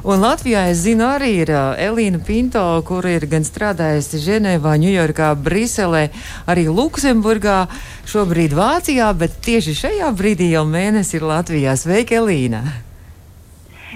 Un 0.00 0.24
Latvijā 0.24 0.62
es 0.70 0.80
zinu, 0.80 1.04
arī 1.04 1.28
ir 1.42 1.52
Elīna 1.52 2.22
Pinto, 2.24 2.62
kur 2.88 3.04
ir 3.04 3.26
gan 3.28 3.44
strādājusi 3.44 4.22
Ženēvā, 4.24 4.78
Ņujorkā, 4.80 5.34
Briselē, 5.44 6.06
arī 6.48 6.64
Luksemburgā, 6.72 7.66
šobrīd 8.08 8.56
Vācijā, 8.56 9.10
bet 9.12 9.36
tieši 9.44 9.74
šajā 9.82 10.08
brīdī 10.16 10.54
jau 10.54 10.64
mēnesis 10.64 11.18
ir 11.18 11.28
Latvijā. 11.28 11.76
Sveika, 11.76 12.22
Elīna! 12.22 12.64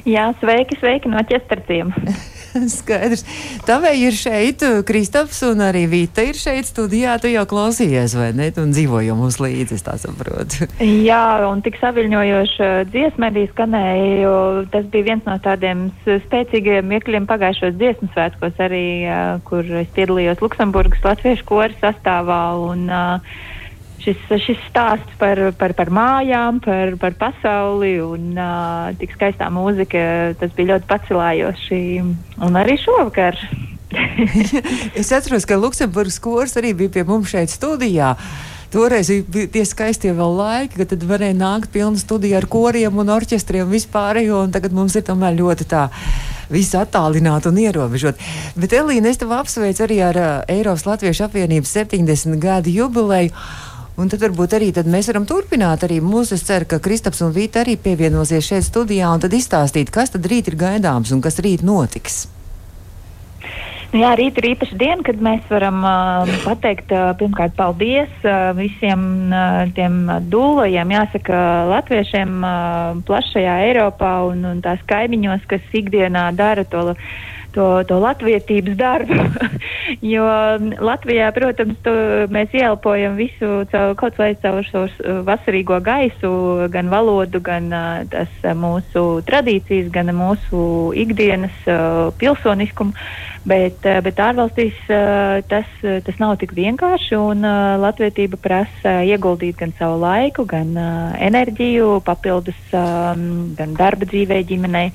Jā, 0.04 0.28
sveiki, 0.44 0.76
sveiki 0.82 1.08
no 1.08 1.25
ķesterciem! 1.25 1.96
Skaidrs. 2.78 3.25
Tavēji 3.69 4.07
ir 4.09 4.16
šeit, 4.16 4.64
Kristaps 4.87 5.42
un 5.49 5.62
arī 5.64 5.85
Vita 5.90 6.25
ir 6.26 6.38
šeit 6.38 6.69
studijā. 6.69 7.16
Tu 7.23 7.33
jau 7.35 7.45
klausījies, 7.50 8.16
vai 8.19 8.30
ne? 8.37 8.50
Un 8.61 8.75
dzīvoju 8.75 9.16
mums 9.19 9.38
līdzi, 9.42 9.78
es 9.78 9.87
tā 9.87 9.97
saprotu. 10.00 10.69
Jā, 11.11 11.23
un 11.49 11.62
tik 11.64 11.78
saviļņojoši 11.83 12.71
dziesma 12.90 13.30
arī 13.30 13.47
skanēja, 13.52 14.11
jo 14.25 14.35
tas 14.73 14.88
bija 14.92 15.12
viens 15.12 15.28
no 15.28 15.37
tādiem 15.42 15.87
spēcīgiem 16.09 16.97
iekļiem 16.99 17.28
pagājušos 17.30 17.78
dziesmu 17.78 18.11
svētkos 18.14 18.61
arī, 18.62 18.85
kur 19.47 19.66
es 19.83 19.90
piedalījos 19.97 20.42
Luksemburgas 20.45 21.04
latviešu 21.07 21.47
koru 21.49 21.80
sastāvā. 21.80 22.42
Un, 22.71 22.87
uh, 22.90 23.49
šis, 24.04 24.21
šis 24.45 24.61
stāsts 24.69 25.16
par, 25.21 25.40
par, 25.59 25.75
par 25.78 25.90
mājām, 25.95 26.61
par, 26.64 26.95
par 27.00 27.16
pasauli 27.21 27.97
un 28.04 28.33
uh, 28.37 28.90
tik 29.00 29.14
skaistā 29.16 29.50
mūzika, 29.52 30.37
tas 30.40 30.54
bija 30.57 30.75
ļoti 30.75 30.88
pacelājoši. 30.90 31.83
Un 32.47 32.61
arī 32.61 32.78
šovakar. 32.80 33.38
es 35.00 35.11
atceros, 35.11 35.47
ka 35.49 35.59
Luksemburgas 35.59 36.21
kurs 36.23 36.57
arī 36.61 36.73
bija 36.78 36.99
pie 36.99 37.04
mums 37.09 37.33
šeit 37.33 37.52
studijā. 37.52 38.14
Toreiz 38.71 39.09
bija 39.26 39.50
tie 39.50 39.64
skaistie 39.66 40.12
vēl 40.14 40.37
laiki, 40.38 40.85
kad 40.85 41.07
varēja 41.11 41.35
nākt 41.35 41.73
pilna 41.75 41.99
studija 41.99 42.38
ar 42.38 42.47
koriem 42.47 43.00
un 43.02 43.09
orķestriem 43.11 43.66
vispārējo, 43.66 44.45
un 44.47 44.52
tagad 44.54 44.76
mums 44.76 44.95
ir 44.95 45.02
tomēr 45.09 45.35
ļoti 45.40 45.66
tā 45.73 45.88
viss 46.50 46.76
attālināti 46.78 47.50
un 47.50 47.59
ierobežot. 47.62 48.23
Bet, 48.54 48.75
Elīna, 48.78 49.11
es 49.11 49.19
tev 49.19 49.35
apsveicu 49.35 49.87
arī 49.87 49.99
ar 50.07 50.21
uh, 50.21 50.30
Eiropas 50.50 50.87
Latviešu 50.87 51.26
apvienības 51.26 51.75
70 51.80 52.38
gadu 52.42 52.71
jubileju. 52.75 53.35
Un 53.99 54.09
tad 54.09 54.23
varbūt 54.23 54.54
arī 54.56 54.70
tad 54.75 54.88
mēs 54.90 55.11
varam 55.11 55.26
turpināt 55.28 55.82
arī 55.87 55.99
mūsu. 56.04 56.37
Es 56.38 56.44
ceru, 56.47 56.68
ka 56.68 56.78
Kristaps 56.82 57.23
un 57.26 57.32
Vīta 57.35 57.64
arī 57.64 57.76
pievienosies 57.80 58.47
šeit 58.47 58.68
studijā 58.68 59.11
un 59.12 59.23
tad 59.23 59.35
izstāstīt, 59.37 59.90
kas 59.94 60.14
tad 60.14 60.28
rīt 60.30 60.52
ir 60.52 60.59
gaidāms 60.61 61.11
un 61.14 61.25
kas 61.25 61.40
rīt 61.42 61.66
notiks. 61.66 62.28
Nu 63.90 64.04
jā, 64.04 64.12
rīt 64.14 64.37
ir 64.38 64.52
īpaša 64.52 64.76
diena, 64.78 65.02
kad 65.02 65.18
mēs 65.18 65.42
varam 65.50 65.80
uh, 65.82 66.28
pateikt, 66.44 66.92
uh, 66.94 67.09
pirmkārt, 67.18 67.56
paldies 67.59 68.11
uh, 68.23 68.52
visiem 68.54 69.02
uh, 69.35 69.64
tiem 69.75 70.04
dūlojiem, 70.30 70.92
jāsaka, 70.94 71.40
latviešiem 71.73 72.37
uh, 72.38 73.00
plašajā 73.09 73.56
Eiropā 73.66 74.12
un, 74.28 74.47
un 74.52 74.62
tās 74.62 74.78
kaimiņos, 74.87 75.42
kas 75.50 75.75
ikdienā 75.75 76.28
dara 76.38 76.62
to 76.70 76.92
to, 77.54 77.66
to 77.88 77.99
latvietības 78.02 78.76
darbu. 78.78 79.16
jo 80.14 80.26
Latvijā, 80.80 81.30
protams, 81.37 81.78
to, 81.85 81.95
mēs 82.33 82.54
ieelpojam 82.57 83.16
visu 83.19 83.64
caur, 83.73 83.95
kaut 84.00 84.19
vai 84.21 84.33
caur 84.42 84.62
šo 84.66 84.87
vasarīgo 85.26 85.80
gaisu, 85.85 86.33
gan 86.73 86.90
valodu, 86.92 87.42
gan 87.45 87.71
tas 88.12 88.47
mūsu 88.57 89.04
tradīcijas, 89.28 89.90
gan 89.95 90.12
mūsu 90.16 90.62
ikdienas 90.99 91.66
pilsoniskumu. 92.21 92.97
Bet, 93.40 93.87
bet 94.04 94.19
ārvalstīs 94.21 94.76
tas, 95.49 95.69
tas 95.80 96.19
nav 96.21 96.35
tik 96.42 96.50
vienkārši, 96.52 97.16
un 97.16 97.47
latvietība 97.80 98.37
prasa 98.37 98.99
ieguldīt 99.09 99.57
gan 99.62 99.73
savu 99.78 99.97
laiku, 100.02 100.45
gan 100.45 100.75
enerģiju, 101.16 102.02
papildus 102.04 102.61
gan 102.71 103.76
darba 103.80 104.09
dzīvē, 104.11 104.42
ģimenei. 104.45 104.92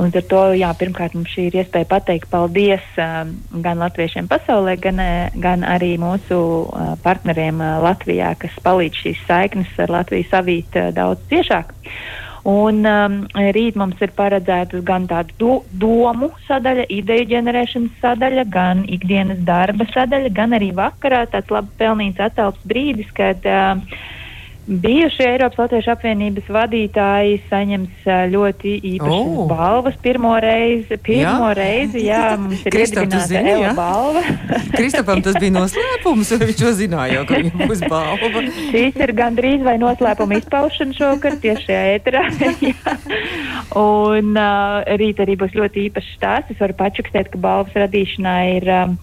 Un 0.00 0.08
ar 0.08 0.24
to, 0.24 0.40
jā, 0.56 0.70
pirmkārt, 0.80 1.12
mums 1.16 1.32
šī 1.34 1.50
ir 1.50 1.58
iespēja 1.60 1.88
pateikt 1.90 2.30
paldies 2.32 2.84
uh, 2.96 3.28
gan 3.64 3.82
latviešiem 3.82 4.28
pasaulē, 4.30 4.78
gan, 4.80 5.02
uh, 5.02 5.34
gan 5.36 5.66
arī 5.68 5.94
mūsu 6.00 6.38
uh, 6.64 6.94
partneriem 7.04 7.60
uh, 7.60 7.76
Latvijā, 7.84 8.32
kas 8.40 8.56
palīdz 8.64 9.02
šīs 9.04 9.20
saiknes 9.28 9.72
ar 9.84 9.92
Latviju 9.92 10.28
savīt 10.30 10.80
uh, 10.80 10.88
daudz 10.96 11.20
ciešāk. 11.28 11.74
Un 12.48 12.80
um, 12.88 13.20
rīt 13.54 13.76
mums 13.78 14.00
ir 14.02 14.10
paredzēta 14.16 14.80
gan 14.82 15.04
tāda 15.10 15.30
do, 15.38 15.60
domu 15.78 16.32
sadaļa, 16.48 16.88
ideju 16.90 17.28
ģenerēšanas 17.36 18.00
sadaļa, 18.02 18.46
gan 18.50 18.82
ikdienas 18.90 19.44
darba 19.46 19.86
sadaļa, 19.92 20.32
gan 20.34 20.56
arī 20.58 20.72
vakarā 20.74 21.22
tāds 21.30 21.52
labi 21.54 21.70
pelnīts 21.78 22.24
atelps 22.24 22.64
brīdis, 22.66 23.12
kad 23.14 23.46
uh, 23.46 23.78
Bijušie 24.66 25.24
Eiropas 25.26 25.58
Latviešu 25.58 25.90
apvienības 25.96 26.46
vadītāji 26.54 27.40
saņems 27.48 28.04
ļoti 28.30 28.76
īpašas 28.92 29.32
oh. 29.34 29.48
balvas 29.50 29.96
pirmo 30.04 30.36
reizi. 30.42 30.98
Pirmo 31.02 31.48
jā. 31.50 31.56
reizi, 31.58 32.04
jā, 32.06 32.20
mums 32.38 32.62
ir 32.70 32.78
iedibināta 32.78 33.42
Ela 33.42 33.72
balva. 33.74 34.22
Kristapam 34.78 35.24
tas 35.26 35.38
bija 35.42 35.56
noslēpums, 35.56 36.30
vai 36.36 36.48
viņš 36.52 36.62
to 36.62 36.72
zināja, 36.78 37.26
ka 37.26 37.42
viņam 37.42 37.66
būs 37.72 37.84
balva? 37.90 38.46
Šīs 38.70 39.02
ir 39.02 39.14
gandrīz 39.18 39.66
vai 39.66 39.78
noslēpuma 39.82 40.38
izpaušana 40.38 40.94
šokar 41.00 41.40
tieši 41.42 41.66
šajā 41.66 41.84
ēterā. 41.98 42.24
Un 43.82 44.34
uh, 44.38 44.82
rīt 45.02 45.22
arī 45.26 45.40
būs 45.42 45.58
ļoti 45.58 45.88
īpašs 45.88 46.18
stāsts. 46.20 46.54
Es 46.54 46.62
varu 46.62 46.78
pačukstēt, 46.78 47.34
ka 47.34 47.42
balvas 47.50 47.82
radīšanā 47.82 48.36
ir. 48.60 48.70
Uh, 48.70 49.00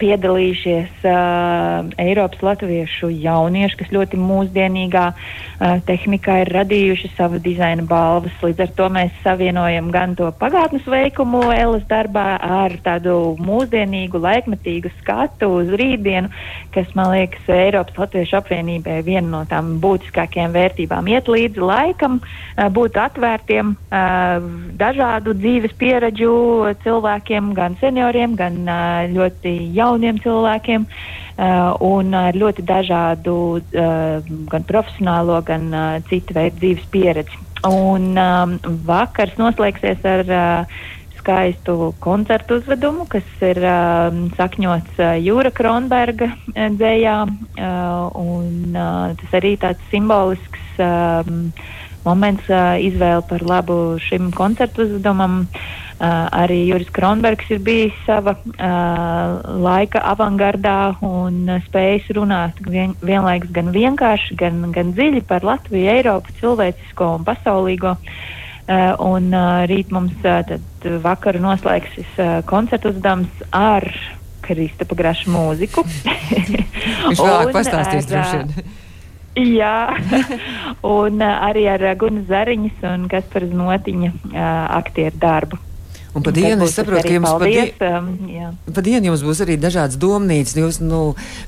piedalījušies 0.00 1.04
uh, 1.06 1.88
Eiropas 2.00 2.42
latviešu 2.44 3.08
jaunieši, 3.22 3.78
kas 3.80 3.92
ļoti 3.94 4.18
mūsdienīgā 4.20 5.04
uh, 5.14 5.76
tehnikā 5.86 6.40
ir 6.42 6.50
radījuši 6.54 7.10
savu 7.16 7.40
dizaina 7.42 7.84
balvas. 7.88 8.34
Līdz 8.42 8.64
ar 8.66 8.72
to 8.78 8.88
mēs 8.96 9.14
savienojam 9.24 9.90
gan 9.94 10.16
to 10.18 10.30
pagātnes 10.40 10.86
veikumu 10.90 11.44
Elas 11.54 11.86
darbā 11.90 12.36
ar 12.42 12.74
tādu 12.84 13.36
mūsdienīgu, 13.40 14.20
laikmetīgu 14.24 14.92
skatu 14.98 15.50
uz 15.60 15.72
rītdienu, 15.78 16.32
kas, 16.74 16.90
man 16.98 17.12
liekas, 17.14 17.46
Eiropas 17.54 18.02
latviešu 18.04 18.38
apvienībai 18.40 19.00
viena 19.06 19.26
no 19.36 19.42
tām 19.48 19.76
būtiskākajām 19.84 20.54
vērtībām 20.58 21.12
iet 21.14 21.30
līdzi 21.30 21.62
laikam, 21.62 22.20
uh, 22.20 22.68
būt 22.74 22.98
atvērtiem 23.00 23.74
uh, 23.74 24.50
dažādu 24.82 25.36
dzīves 25.38 25.78
pieredžu 25.78 26.34
cilvēkiem, 26.84 27.54
gan 27.56 27.78
senioriem, 27.80 28.36
gan 28.38 28.60
uh, 28.66 29.04
ļoti 29.14 29.56
jauniem 29.70 29.83
jauniem 29.84 30.18
cilvēkiem 30.24 30.86
uh, 30.88 31.74
un 31.84 32.16
ar 32.16 32.36
ļoti 32.38 32.64
dažādu 32.66 33.36
uh, 33.60 34.34
gan 34.52 34.66
profesionālo, 34.68 35.40
gan 35.46 35.70
citu 36.10 36.36
veidu 36.36 36.62
dzīves 36.62 36.90
pieredzi. 36.94 37.40
Un 37.64 38.12
um, 38.20 38.58
vakars 38.84 39.38
noslēgsies 39.40 40.02
ar 40.04 40.28
skaistu 41.16 41.94
koncertu 42.04 42.58
uzvedumu, 42.60 43.06
kas 43.08 43.24
ir 43.44 43.60
uh, 43.64 44.12
sakņots 44.36 45.00
uh, 45.00 45.14
Jūra 45.24 45.52
Kronberga 45.54 46.28
dzējā. 46.52 47.16
Uh, 47.56 48.10
un, 48.20 48.50
uh, 48.76 49.14
tas 49.22 49.38
arī 49.40 49.54
tāds 49.62 49.80
simbolisks 49.92 50.82
uh, 50.84 51.24
moments, 52.04 52.44
uh, 52.52 52.76
izvēle 52.76 53.24
par 53.30 53.46
labu 53.48 53.78
šim 54.04 54.28
koncertu 54.36 54.84
uzvedumam. 54.84 55.46
Uh, 55.48 55.83
arī 56.02 56.66
Juris 56.68 56.90
Kronbergs 56.90 57.50
ir 57.54 57.60
bijis 57.62 57.94
sava 58.06 58.34
uh, 58.34 59.58
laika 59.62 60.02
avangardā 60.10 60.96
un 61.06 61.44
uh, 61.46 61.60
spējis 61.68 62.10
runāt 62.16 62.58
vien, 62.66 62.96
vienlaikus 63.04 63.52
gan 63.54 63.70
vienkārši, 63.74 64.34
gan, 64.40 64.58
gan 64.74 64.90
dziļi 64.96 65.22
par 65.28 65.46
Latviju, 65.46 65.86
Eiropu, 65.94 66.34
cilvēcisko 66.40 67.14
un 67.18 67.26
pasaulīgo. 67.28 67.94
Uh, 68.64 68.94
un 69.04 69.28
uh, 69.36 69.66
rīt 69.68 69.90
mums 69.92 70.16
uh, 70.24 70.40
tad 70.48 70.86
vakaru 71.04 71.42
noslēgsis 71.44 72.14
uh, 72.16 72.38
koncertu 72.48 72.94
uzdevums 72.94 73.44
ar 73.52 73.84
Kristapa 74.44 74.96
Graša 74.96 75.28
mūziku. 75.32 75.84
Viņš 77.10 77.20
vēlāk 77.20 77.52
pastāstīs 77.52 78.08
droši 78.08 78.40
vien. 78.40 78.72
Jā, 79.34 79.90
un 80.96 81.20
uh, 81.20 81.36
arī 81.44 81.66
ar 81.70 81.84
Gunas 82.00 82.28
Zariņas 82.30 82.84
un 82.92 83.06
Kaspars 83.12 83.52
Notiņa 83.52 84.10
uh, 84.10 84.42
aktieru 84.80 85.20
darbu. 85.20 85.60
Un 86.14 86.22
pa 86.22 86.30
dienu 86.30 86.62
es 86.68 86.76
saprotu, 86.76 87.02
ka 87.02 87.10
jums 87.10 87.32
pa, 87.34 87.46
di 87.48 87.62
um, 87.82 88.54
pa 88.70 88.82
dienu 88.86 89.10
jums 89.10 89.22
būs 89.26 89.40
arī 89.42 89.56
dažādas 89.58 89.98
domnīcas. 89.98 90.54
Jūs, 90.54 90.76
nu, 90.84 91.00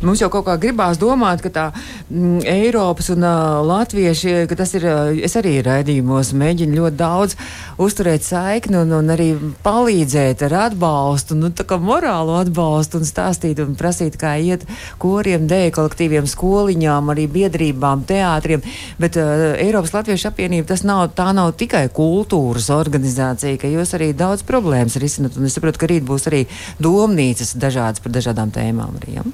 mums 0.03 0.23
jau 0.23 0.29
kaut 0.33 0.49
kā 0.49 0.57
gribās 0.59 0.99
domāt, 0.99 1.39
ka 1.45 1.53
tā 1.55 1.67
mm, 1.71 2.41
Eiropas 2.51 3.13
un 3.15 3.23
uh, 3.23 3.63
Latvieši, 3.63 4.35
ka 4.51 4.59
tas 4.59 4.75
ir, 4.75 4.89
uh, 4.91 5.13
es 5.15 5.39
arī 5.39 5.61
raidījumos 5.63 6.33
mēģinu 6.35 6.81
ļoti 6.81 6.99
daudz 6.99 7.37
uzturēt 7.79 8.27
saikni 8.27 8.81
un, 8.81 8.91
un 8.97 9.13
arī 9.15 9.29
palīdzēt 9.63 10.43
ar 10.49 10.57
atbalstu, 10.65 11.39
nu, 11.39 11.53
tā 11.55 11.67
kā 11.69 11.79
morālu 11.79 12.35
atbalstu 12.41 12.99
un 12.99 13.07
stāstīt 13.07 13.63
un 13.63 13.79
prasīt, 13.79 14.19
kā 14.19 14.35
iet 14.43 14.67
koriem, 15.03 15.47
dēļ 15.47 15.71
kolektīviem, 15.79 16.27
skoliņām, 16.33 17.15
arī 17.15 17.29
biedrībām, 17.39 18.03
teātriem. 18.11 18.67
Bet 18.99 19.21
uh, 19.23 19.55
Eiropas 19.63 19.95
Latviešu 19.95 20.33
apvienība 20.33 20.73
tas 20.75 20.83
nav, 20.83 21.07
tā 21.15 21.31
nav 21.37 21.55
tikai 21.55 21.87
kultūras 21.95 22.73
organizācija, 22.75 23.63
ka 23.63 23.71
jūs 23.71 23.95
arī 23.95 24.11
daudz 24.17 24.43
problēmas 24.57 24.97
risināt. 25.03 25.37
Es 25.45 25.59
saprotu, 25.59 25.83
ka 25.83 25.91
rīt 25.93 26.07
būs 26.07 26.31
arī 26.31 26.47
domnīcas 26.83 27.57
dažādas 27.61 28.03
par 28.03 28.17
dažādām 28.17 28.55
tēmām. 28.55 28.97
Arī, 29.03 29.21
ja? 29.21 29.29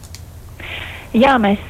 Jā, 1.13 1.35
mēs 1.37 1.61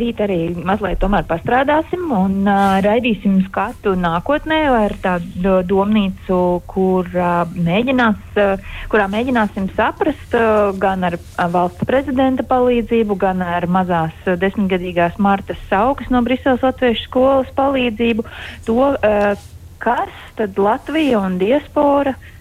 rīt 0.00 0.20
arī 0.24 0.38
mazliet 0.64 1.02
pastrādāsim 1.28 2.06
un 2.08 2.46
uh, 2.48 2.78
raidīsim 2.80 3.42
skatu 3.50 3.92
nākotnē 4.00 4.60
ar 4.72 4.94
tādu 5.02 5.58
domnīcu, 5.68 6.38
kur, 6.64 7.10
uh, 7.12 7.42
mēģinās, 7.52 8.22
uh, 8.40 8.78
kurā 8.88 9.10
mēģināsim 9.12 9.66
saprast 9.76 10.32
uh, 10.40 10.72
gan 10.80 11.04
ar 11.04 11.18
uh, 11.18 11.42
valsts 11.52 11.84
prezidenta 11.84 12.46
palīdzību, 12.48 13.18
gan 13.20 13.44
ar 13.44 13.68
mazās 13.68 14.16
uh, 14.24 14.38
desmitgadīgās 14.40 15.20
Martas 15.20 15.60
Saukas 15.68 16.08
no 16.08 16.24
Briseles 16.24 16.64
Latviešu 16.64 17.10
skolas 17.10 17.52
palīdzību 17.60 18.24
to, 18.64 18.78
uh, 18.96 19.36
kas 19.84 20.16
tad 20.40 20.56
Latvija 20.56 21.20
un 21.20 21.36
diaspora 21.44 22.16
uh, 22.16 22.32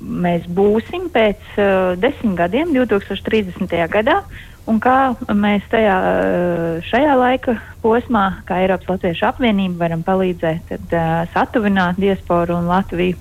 mēs 0.00 0.46
būsim 0.50 1.06
pēc 1.14 1.54
desmit 2.02 2.34
gadiem, 2.38 2.72
2030. 2.74 3.76
gadā, 3.92 4.22
un 4.66 4.80
kā 4.82 5.14
mēs 5.30 5.64
tajā, 5.70 5.96
šajā 6.90 7.16
laika 7.18 7.56
posmā, 7.82 8.42
kā 8.48 8.62
Eiropas 8.64 8.90
Latviešu 8.90 9.28
apvienība, 9.30 9.84
varam 9.84 10.02
palīdzēt 10.06 10.70
tad, 10.70 10.94
satuvināt 11.34 12.00
diasporu 12.02 12.58
un 12.58 12.70
Latviju. 12.70 13.18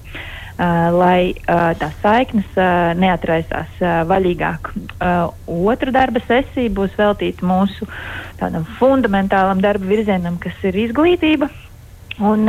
Lai 0.61 1.33
tās 1.47 1.95
saiknes 2.03 2.57
neatraisās 2.99 3.79
vaļīgāk. 4.05 4.67
Otra 5.49 5.93
darba 5.95 6.21
sesija 6.27 6.69
būs 6.77 6.93
veltīta 6.99 7.47
mūsu 7.49 7.87
tādam 8.37 8.67
fundamentālam 8.77 9.63
darba 9.63 9.89
virzienam, 9.89 10.37
kas 10.43 10.59
ir 10.67 10.77
izglītība. 10.83 11.49
Un 12.21 12.45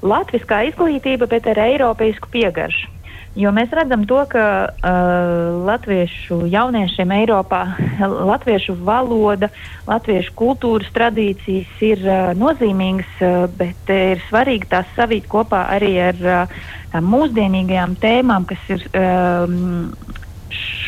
latviskā 0.00 0.62
izglītība, 0.70 1.28
bet 1.28 1.50
ar 1.52 1.60
eiropeisku 1.66 2.30
piegaršu. 2.32 2.97
Jo 3.38 3.52
mēs 3.54 3.70
redzam 3.70 4.02
to, 4.10 4.18
ka 4.26 4.44
uh, 4.66 5.62
latviešu 5.62 6.40
jauniešiem 6.50 7.12
Eiropā 7.20 7.60
latviešu 8.32 8.74
valoda, 8.82 9.46
latviešu 9.86 10.34
kultūras 10.38 10.90
tradīcijas 10.96 11.84
ir 11.86 12.02
uh, 12.02 12.32
nozīmīgas, 12.34 13.12
uh, 13.22 13.46
bet 13.60 13.92
uh, 13.94 14.02
ir 14.16 14.24
svarīgi 14.26 14.66
tās 14.74 14.90
savīt 14.96 15.30
kopā 15.30 15.68
arī 15.76 15.92
ar 16.08 16.18
uh, 16.26 16.58
mūsdienīgajām 16.98 17.94
tēmām, 18.02 18.48
kas 18.50 18.68
ir 18.74 18.82
um, 18.90 19.92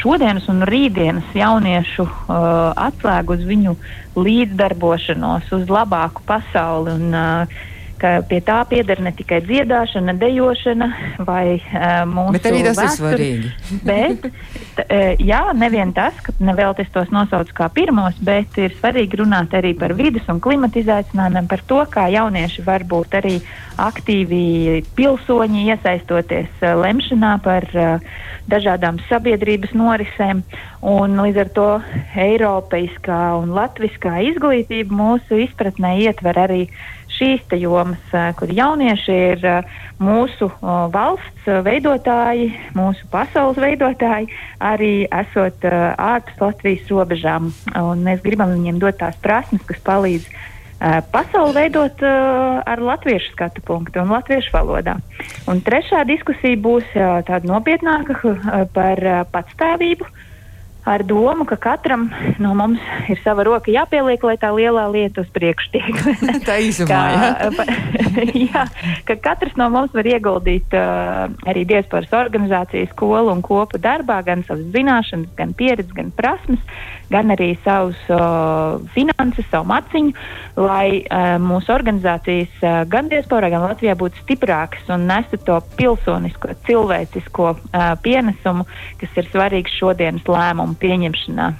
šodienas 0.00 0.50
un 0.50 0.64
rītdienas 0.66 1.30
jauniešu 1.38 2.02
uh, 2.02 2.42
atslēga 2.74 3.36
uz 3.36 3.46
viņu 3.46 3.78
līdzdarbošanos, 4.18 5.52
uz 5.54 5.70
labāku 5.70 6.26
pasauli. 6.26 6.98
Un, 6.98 7.14
uh, 7.14 7.60
ka 8.00 8.12
pie 8.28 8.40
tā 8.44 8.60
pieder 8.70 9.00
ne 9.04 9.12
tikai 9.16 9.40
dziedāšana, 9.44 10.14
dejošana 10.20 10.88
vai 11.26 11.58
uh, 11.58 12.02
mūsu 12.08 12.36
bet 12.38 12.48
arī 12.50 12.62
tas 12.66 12.80
vēsturi, 12.80 13.28
ir 13.28 13.44
svarīgi. 13.44 13.80
bet, 13.90 14.28
t, 14.78 14.86
uh, 14.86 15.22
jā, 15.30 15.42
nevien 15.56 15.92
tas, 15.96 16.16
ka 16.24 16.34
nevēl 16.40 16.74
es 16.82 16.90
tos 16.94 17.12
nosaucu 17.14 17.56
kā 17.56 17.68
pirmos, 17.76 18.18
bet 18.24 18.58
ir 18.60 18.74
svarīgi 18.78 19.20
runāt 19.22 19.54
arī 19.56 19.74
par 19.78 19.94
vidas 19.98 20.28
un 20.32 20.40
klimata 20.42 20.80
izaicinājumiem, 20.80 21.50
par 21.50 21.64
to, 21.68 21.82
kā 21.92 22.08
jaunieši 22.14 22.66
var 22.66 22.86
būt 22.88 23.20
arī 23.20 23.36
aktīvi 23.80 24.82
pilsoņi, 24.96 25.68
iesaistoties 25.74 26.64
uh, 26.64 26.74
lemšanā 26.80 27.36
par 27.44 27.68
uh, 27.76 28.10
dažādām 28.50 29.00
sabiedrības 29.08 29.74
norisēm. 29.76 30.42
Un, 30.80 31.18
līdz 31.20 31.42
ar 31.44 31.50
to 31.56 31.68
Eiropaiskā 32.16 33.20
un 33.40 33.52
Latviskā 33.56 34.16
izglītība 34.30 34.96
mūsu 34.96 35.42
izpratnē 35.44 35.96
ietver 36.06 36.40
arī 36.46 36.62
šīs 37.20 37.54
jomas, 37.60 38.00
kur 38.38 38.50
jaunieši 38.52 39.16
ir 39.30 39.46
mūsu 40.00 40.48
valsts 40.94 41.48
veidotāji, 41.66 42.50
mūsu 42.76 43.08
pasaules 43.12 43.60
veidotāji, 43.60 44.30
arī 44.58 44.92
esot 45.22 45.66
ārpus 45.70 46.40
Latvijas 46.40 46.88
robežām. 46.88 47.50
Un 47.76 48.06
mēs 48.06 48.24
gribam 48.24 48.54
viņiem 48.56 48.80
dot 48.80 48.96
tās 49.02 49.18
prasmes, 49.20 49.62
kas 49.68 49.84
palīdz 49.84 50.30
pasauli 51.12 51.52
veidot 51.58 52.00
uh, 52.00 52.62
ar 52.64 52.80
latviešu 52.80 53.34
skatu 53.34 53.60
punktu 53.68 54.00
un 54.00 54.14
latviešu 54.14 54.54
valodā. 54.54 54.94
Un 55.44 55.60
trešā 55.60 56.06
diskusija 56.08 56.56
būs 56.56 56.88
uh, 56.96 57.20
tāda 57.28 57.44
nopietnāka 57.44 58.16
uh, 58.16 58.64
par 58.72 59.04
uh, 59.04 59.20
patstāvību. 59.28 60.08
Uh, 60.08 60.29
ar 60.90 61.04
domu, 61.06 61.46
ka 61.48 61.56
katram 61.60 62.08
no 62.42 62.52
mums 62.58 62.82
ir 63.12 63.20
sava 63.24 63.44
roka 63.46 63.72
jāpieliek, 63.72 64.22
lai 64.26 64.36
tā 64.40 64.50
lielā 64.54 64.86
lieta 64.92 65.22
uz 65.24 65.30
priekšu 65.34 65.72
tiek. 65.74 66.00
tā 66.48 66.58
īsumā, 66.66 67.00
jā. 67.14 67.66
jā, 68.50 68.64
ka 69.08 69.16
katrs 69.22 69.56
no 69.60 69.70
mums 69.72 69.94
var 69.96 70.08
ieguldīt 70.10 70.74
uh, 70.76 71.28
arī 71.50 71.66
diasporas 71.68 72.12
organizācijas 72.16 72.90
skolu 72.94 73.32
un 73.34 73.44
kopu 73.46 73.80
darbā 73.82 74.20
gan 74.26 74.44
savas 74.48 74.66
zināšanas, 74.74 75.30
gan 75.38 75.54
pieredzi, 75.56 75.94
gan 75.96 76.10
prasmes, 76.16 76.62
gan 77.10 77.32
arī 77.34 77.52
savus 77.64 77.98
uh, 78.12 78.78
finanses, 78.94 79.46
savu 79.50 79.68
maciņu, 79.70 80.14
lai 80.60 81.00
uh, 81.02 81.36
mūsu 81.42 81.74
organizācijas 81.74 82.60
uh, 82.62 82.82
gan 82.90 83.10
diasporā, 83.10 83.50
gan 83.52 83.66
Latvijā 83.66 83.96
būtu 83.98 84.22
stiprākas 84.24 84.90
un 84.94 85.08
nestu 85.10 85.40
to 85.46 85.58
pilsonisko, 85.78 86.54
cilvēcisko 86.68 87.50
uh, 87.54 87.90
pienesumu, 88.04 88.68
kas 89.02 89.18
ir 89.20 89.30
svarīgs 89.32 89.74
šodienas 89.80 90.30
lēmumu 90.30 90.78
pieņemšanā. 90.80 91.50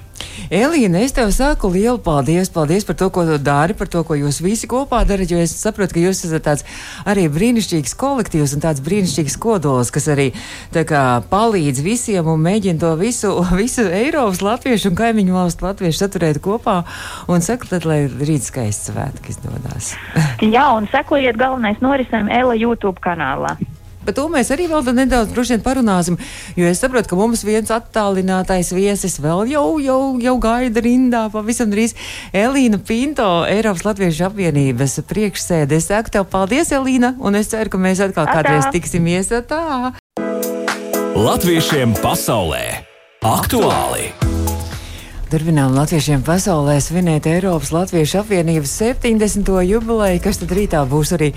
Elīna, 0.51 1.01
es 1.05 1.15
tev 1.15 1.31
saku 1.35 1.69
lielu 1.71 1.99
paldies, 2.03 2.51
paldies 2.53 2.85
par 2.87 2.97
to, 2.99 3.09
ko 3.13 3.25
tu 3.27 3.37
dari, 3.41 3.75
par 3.77 3.89
to, 3.91 4.03
ko 4.07 4.17
jūs 4.19 4.41
visi 4.43 4.69
kopā 4.71 5.03
darat, 5.07 5.31
jo 5.31 5.39
es 5.41 5.53
saprotu, 5.55 5.95
ka 5.95 6.03
jūs 6.03 6.23
esat 6.27 6.45
tāds 6.47 6.65
arī 7.07 7.27
brīnišķīgs 7.31 7.95
kolektīvs 7.99 8.55
un 8.57 8.63
tāds 8.65 8.83
brīnišķīgs 8.85 9.37
kodols, 9.41 9.91
kas 9.93 10.09
arī 10.11 10.29
kā, 10.71 11.03
palīdz 11.31 11.83
visiem 11.85 12.29
un 12.31 12.41
mēģina 12.43 12.83
to 12.83 12.93
visu, 12.99 13.33
visu 13.61 13.87
Eiropas 13.87 14.43
latviešu 14.45 14.91
un 14.91 14.99
kaimiņu 14.99 15.37
valstu 15.37 15.67
latviešu 15.69 16.05
saturēt 16.05 16.41
kopā 16.43 16.81
un 17.31 17.45
saka, 17.45 17.73
tad, 17.75 17.87
lai 17.89 18.03
rīt 18.07 18.47
skaists 18.47 18.91
svētki 18.91 19.35
izdodas. 19.35 19.93
Jā, 20.55 20.71
un 20.75 20.89
sekojiet 20.91 21.39
galvenais 21.39 21.79
norisēm 21.83 22.31
Ela 22.31 22.57
YouTube 22.59 22.99
kanālā. 23.03 23.57
Par 24.05 24.15
to 24.17 24.25
mēs 24.33 24.49
arī 24.53 24.67
vēl 24.71 24.93
nedaudz 24.97 25.61
parunāsim. 25.63 26.17
Jo 26.57 26.65
es 26.69 26.81
saprotu, 26.81 27.11
ka 27.11 27.19
mums 27.19 27.43
viens 27.45 27.69
attālinātais 27.69 28.73
viesis 28.73 29.19
vēl 29.21 29.45
jau, 29.53 29.79
jau, 29.83 30.17
jau 30.21 30.35
gaida 30.41 30.81
rindā 30.81 31.27
pavisam 31.33 31.69
drīz. 31.71 31.95
Elīna 32.33 32.81
Pinto, 32.81 33.45
Eiropas 33.45 33.85
Latviešu 33.85 34.29
apvienības 34.31 34.99
priekšsēde. 35.09 35.77
Es 35.77 35.89
saku 35.91 36.13
tev 36.17 36.27
paldies, 36.31 36.73
Elīna, 36.73 37.15
un 37.19 37.37
es 37.39 37.51
ceru, 37.53 37.69
ka 37.69 37.81
mēs 37.81 38.01
atkal 38.01 38.25
Atā. 38.25 38.41
kādreiz 38.41 38.71
tiksimies 38.73 39.31
tā. 39.47 39.93
Latviešiem 41.11 41.93
pasaulē 42.01 42.81
aktuāli! 43.21 44.30
Turpinām 45.31 45.71
latviešiem 45.71 46.25
pasaulē 46.27 46.73
svinēt 46.83 47.23
Eiropas 47.31 47.69
Latviešu 47.71 48.17
apvienības 48.19 48.71
70. 48.81 49.47
jubileju, 49.63 50.19
kas 50.25 50.41
tad 50.41 50.49
rītā 50.51 50.81
būs 50.91 51.13
arī. 51.15 51.29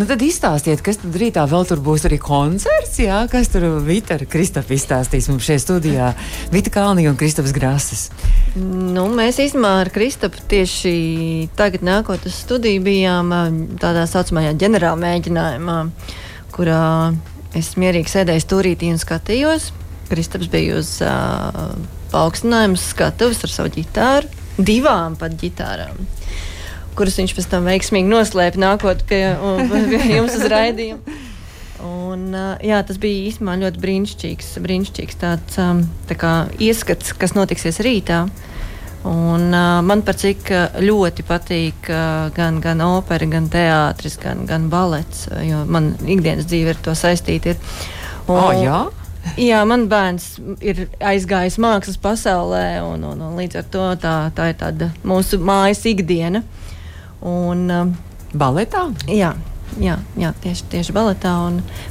Nu 0.00 0.06
tad 0.08 0.22
izstāstiet, 0.24 0.80
kas 0.80 1.02
tad 1.02 1.18
rītā 1.20 1.42
vēl 1.50 1.66
tur 1.68 1.82
būs 1.84 2.06
arī 2.08 2.16
koncerts, 2.24 2.94
jā, 3.02 3.18
kas 3.28 3.50
tur 3.52 3.66
Vita 3.84 4.16
ar 4.16 4.24
Kristapu 4.32 4.72
izstāstīs 4.78 5.28
mums 5.28 5.44
šajā 5.44 5.60
studijā. 5.60 6.06
Vita 6.54 6.72
Kalniņa 6.72 7.10
un 7.12 7.18
Kristaps 7.20 7.52
Grases. 7.52 8.06
Nu, 8.56 9.10
mēs 9.12 9.42
īstenībā 9.44 9.72
ar 9.82 9.90
Kristapu 9.92 10.40
tieši 10.48 10.94
tagad 11.58 11.84
nākot 11.84 12.24
uz 12.24 12.38
studiju 12.46 12.80
bijām 12.86 13.34
tādā 13.82 14.06
saucamajā 14.08 14.54
ģenerāla 14.62 15.02
mēģinājumā, 15.02 15.76
kurā 16.56 16.86
es 17.52 17.74
mierīgi 17.76 18.14
sēdēju 18.14 18.46
stūrītī 18.46 18.88
un 18.94 19.02
skatījos. 19.04 19.68
Kristaps 20.08 20.48
bija 20.48 20.80
uz 20.80 20.94
uh, 21.04 21.76
paaugstinājumu 22.14 22.78
skatuves 22.80 23.42
ar 23.44 23.52
savu 23.52 23.74
ģitāru, 23.74 24.30
divām 24.58 25.18
pat 25.18 25.34
ģitārām, 25.40 25.98
kuras 26.98 27.18
viņš 27.18 27.34
pēc 27.36 27.50
tam 27.50 27.68
veiksmīgi 27.68 28.10
noslēpa 28.10 28.60
nākot 28.62 29.04
pie, 29.10 29.22
pie 29.90 30.02
jums 30.14 30.38
uz 30.38 30.48
raidījumu. 30.52 31.20
Un, 31.84 32.30
jā, 32.64 32.78
tas 32.86 32.96
bija 33.00 33.26
īstenībā 33.28 33.58
ļoti 33.60 33.80
brīnišķīgs, 33.82 34.54
brīnišķīgs 34.64 35.18
tāds, 35.20 35.58
tā 36.08 36.16
kā, 36.16 36.32
ieskats, 36.62 37.12
kas 37.18 37.34
notiksies 37.36 37.82
rītā. 37.84 38.24
Un, 39.04 39.50
uh, 39.52 39.82
man 39.84 40.00
par 40.00 40.16
cik 40.16 40.48
ļoti 40.80 41.26
patīk 41.28 41.90
uh, 41.92 42.30
gan, 42.32 42.62
gan 42.64 42.80
opera, 42.86 43.26
gan 43.28 43.50
teātris, 43.52 44.16
gan, 44.22 44.46
gan 44.48 44.70
balets, 44.72 45.26
jo 45.44 45.60
man 45.68 45.90
ikdienas 46.00 46.48
dzīve 46.48 46.72
ar 46.72 46.80
to 46.86 46.94
saistīta. 46.96 47.52
Ir. 47.52 47.82
Un, 48.24 48.38
oh, 48.38 48.54
jā? 48.56 48.78
Jā, 49.40 49.62
man 49.66 49.88
bērns 49.90 50.34
ir 50.62 50.84
aizgājis 51.02 51.56
mākslas 51.62 51.98
pasaulē, 52.00 52.82
un, 52.86 53.06
un, 53.08 53.24
un 53.24 53.40
līdz 53.40 53.60
ar 53.62 53.70
to 53.72 53.86
tā, 54.02 54.14
tā 54.36 54.50
ir 54.52 54.90
mūsu 55.06 55.40
mājas 55.42 55.82
ikdiena. 55.90 56.44
Un, 57.24 57.64
uh, 57.72 57.88
Baletā? 58.34 58.88
Jā. 59.08 59.32
Jā, 59.82 59.96
jā 60.20 60.30
tieši, 60.44 60.66
tieši 60.72 60.94
baletā. 60.94 61.32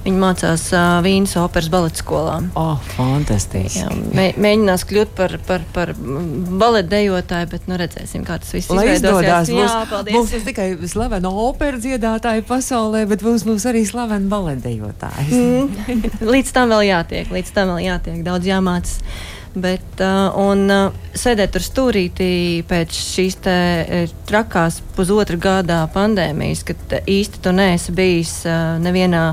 Viņa 0.05 0.19
mācās 0.19 0.65
uh, 0.73 0.99
Vīnas 1.03 1.35
operas 1.41 1.69
baleta 1.73 1.99
skolā. 1.99 2.37
Oh, 2.59 2.77
fantastiski. 2.95 3.81
Jā, 3.81 3.89
mē, 4.15 4.29
mēģinās 4.41 4.85
kļūt 4.89 5.13
par, 5.17 5.35
par, 5.47 5.65
par 5.75 5.93
baleta 5.97 6.93
dejotāju, 6.95 7.51
bet 7.51 7.67
nu, 7.71 7.77
redzēsim, 7.81 8.25
kā 8.27 8.39
tas 8.43 8.53
viss 8.55 8.71
Lai 8.73 8.87
izdosies. 8.95 9.53
Jā, 9.53 9.83
paldies. 9.91 10.15
Mums 10.15 10.33
ir 10.37 10.47
tikai 10.47 10.69
slavena 10.89 11.33
opera 11.43 11.79
dziedātāja 11.81 12.45
pasaulē, 12.47 13.05
bet 13.11 13.25
būs 13.25 13.47
mums 13.49 13.67
arī 13.69 13.83
slavena 13.89 14.31
baleta 14.31 14.67
dejotājs. 14.69 15.33
Mm. 15.33 16.17
līdz 16.33 16.55
tam 16.55 16.73
vēl 16.75 16.89
jātiek, 16.93 17.31
līdz 17.33 17.55
tam 17.55 17.73
vēl 17.73 17.87
jātiek, 17.89 18.21
daudz 18.25 18.49
jāmācās. 18.49 18.99
Bet, 19.53 19.99
uh, 20.01 20.33
un 20.41 20.65
uh, 20.73 20.95
sēdēt 21.13 21.51
tur 21.53 21.61
stūrītī 21.61 22.63
pēc 22.65 22.95
šīs 22.97 23.35
te, 23.45 23.57
uh, 23.85 24.15
trakās 24.25 24.79
pusotra 24.95 25.37
gada 25.37 25.83
pandēmijas, 25.93 26.63
kad 26.65 26.95
uh, 26.97 27.03
īsti 27.05 27.41
tu 27.43 27.53
neesi 27.53 27.93
bijis 27.93 28.39
uh, 28.47 28.79
nevienā. 28.81 29.27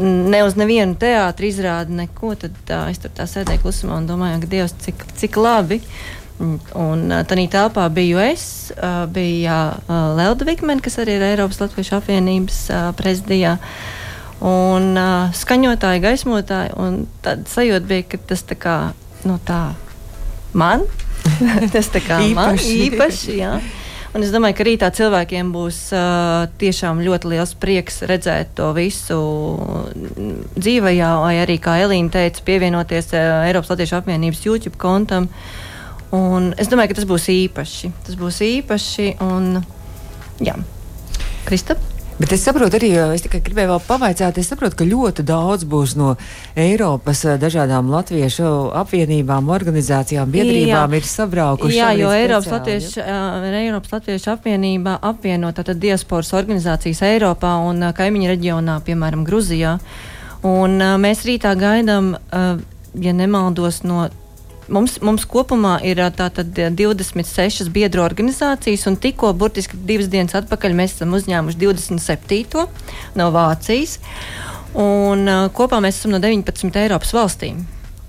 Ne 0.00 0.40
uz 0.46 0.56
nevienu 0.56 0.96
teātru 0.96 1.50
izrādi, 1.50 1.92
neko. 1.98 2.32
Tad 2.40 2.72
uh, 2.72 2.86
es 2.88 3.02
tur 3.04 3.12
tā 3.12 3.28
sēdēju 3.28 3.66
klusumā 3.66 4.00
un 4.00 4.08
domāju, 4.08 4.40
ka 4.46 4.52
Dievs, 4.56 4.78
cik, 4.86 5.04
cik 5.20 5.36
labi. 5.36 5.82
Un, 6.40 6.56
un 6.72 7.04
tā 7.28 7.36
telpā 7.36 7.84
biju 7.92 8.24
es, 8.24 8.72
uh, 8.78 9.04
bija 9.12 9.60
uh, 9.76 10.16
Lelda 10.16 10.48
Vikmena, 10.48 10.80
kas 10.82 10.96
arī 11.04 11.20
ir 11.20 11.28
Eiropas 11.28 11.60
Latvijas 11.60 11.92
apvienības 12.00 12.64
uh, 12.72 12.88
prezidijā. 12.96 13.58
Un 14.40 14.94
uh, 14.96 15.30
skaņotāji, 15.36 16.02
gaismotāji, 16.08 16.74
un 16.80 17.02
tāda 17.22 17.44
sajūta 17.52 17.92
bija, 17.92 18.08
ka 18.08 18.24
tas 18.32 18.48
tā 18.48 18.56
kā 18.56 18.78
nu, 19.28 19.38
tā 19.44 19.74
man. 20.56 20.84
Tas 21.74 21.88
tā 21.92 22.02
kā 22.04 22.20
īpaši. 22.20 22.36
man 22.36 22.60
īpaši. 22.60 23.38
Jā. 23.38 23.56
Un 24.14 24.22
es 24.22 24.30
domāju, 24.30 24.54
ka 24.54 24.64
rītā 24.68 24.88
cilvēkiem 24.94 25.48
būs 25.50 25.78
uh, 25.90 26.44
tiešām 26.60 27.00
ļoti 27.02 27.32
liels 27.32 27.54
prieks 27.58 28.04
redzēt 28.06 28.52
to 28.54 28.68
visu 28.76 29.16
dzīvē, 30.54 30.92
vai 31.24 31.32
arī, 31.42 31.56
kā 31.58 31.80
Elīna 31.82 32.14
teica, 32.14 32.44
pievienoties 32.46 33.10
uh, 33.10 33.42
Eiropas 33.48 33.72
Latvijas 33.72 33.96
apvienības 33.98 34.44
YouTube 34.46 34.78
kontam. 34.78 35.26
Un 36.14 36.52
es 36.62 36.70
domāju, 36.70 36.92
ka 36.92 37.00
tas 37.00 37.08
būs 37.10 37.26
īpaši. 37.34 37.90
Tas 38.06 38.20
būs 38.20 38.38
īpaši. 38.46 39.08
Un, 39.26 39.58
jā. 40.46 40.54
Kristap? 41.48 41.82
Bet 42.14 42.30
es 42.30 42.44
saprotu, 42.46 42.78
arī 42.78 42.92
es 43.16 43.24
tikai 43.24 43.40
gribēju 43.42 43.72
vēl 43.72 43.80
pavaicāt, 43.88 44.36
es 44.38 44.46
saprotu, 44.46 44.76
ka 44.78 44.86
ļoti 44.86 45.24
daudz 45.26 45.64
būs 45.66 45.96
no 45.98 46.12
Eiropas 46.54 47.24
eh, 47.26 47.40
dažādām 47.42 47.88
latviešu 47.90 48.50
apvienībām, 48.78 49.50
organizācijām, 49.50 50.30
biedrībām 50.30 50.94
jā. 50.94 51.00
ir 51.00 51.08
sabraukuši. 51.10 51.74
Jā, 51.74 51.90
jo 51.98 52.12
Eiropas 52.14 52.52
latviešu, 52.54 53.02
uh, 53.02 53.48
Eiropas 53.58 53.96
latviešu 53.96 54.30
apvienība 54.30 54.94
apvieno 55.02 55.50
tātad 55.56 55.82
diasporas 55.82 56.30
organizācijas 56.38 57.02
Eiropā 57.10 57.56
un 57.66 57.82
uh, 57.88 57.94
kaimiņu 57.98 58.30
reģionā, 58.30 58.78
piemēram, 58.86 59.26
Gruzijā. 59.26 59.80
Un 60.46 60.76
mēs 61.00 61.22
rītā 61.24 61.54
gaidām, 61.56 62.10
ja 63.00 63.12
nemaldos, 63.16 63.78
no 63.88 64.02
Mums, 64.72 64.96
mums 65.04 65.26
kopumā 65.28 65.76
ir 65.84 66.00
tātad 66.16 66.48
26 66.56 67.68
biedru 67.74 68.04
organizācijas, 68.04 68.86
un 68.88 68.96
tikko, 69.00 69.34
burtiski 69.36 69.76
divas 69.76 70.08
dienas 70.12 70.36
atpakaļ, 70.38 70.76
mēs 70.78 70.96
esam 70.96 71.12
uzņēmuši 71.18 71.60
27. 71.60 72.64
no 73.20 73.28
Vācijas. 73.34 73.98
Un, 74.74 75.28
uh, 75.28 75.46
kopā 75.54 75.78
mēs 75.84 76.00
esam 76.00 76.14
no 76.16 76.20
19 76.22 76.80
Eiropas 76.80 77.12
valstīm. 77.14 77.62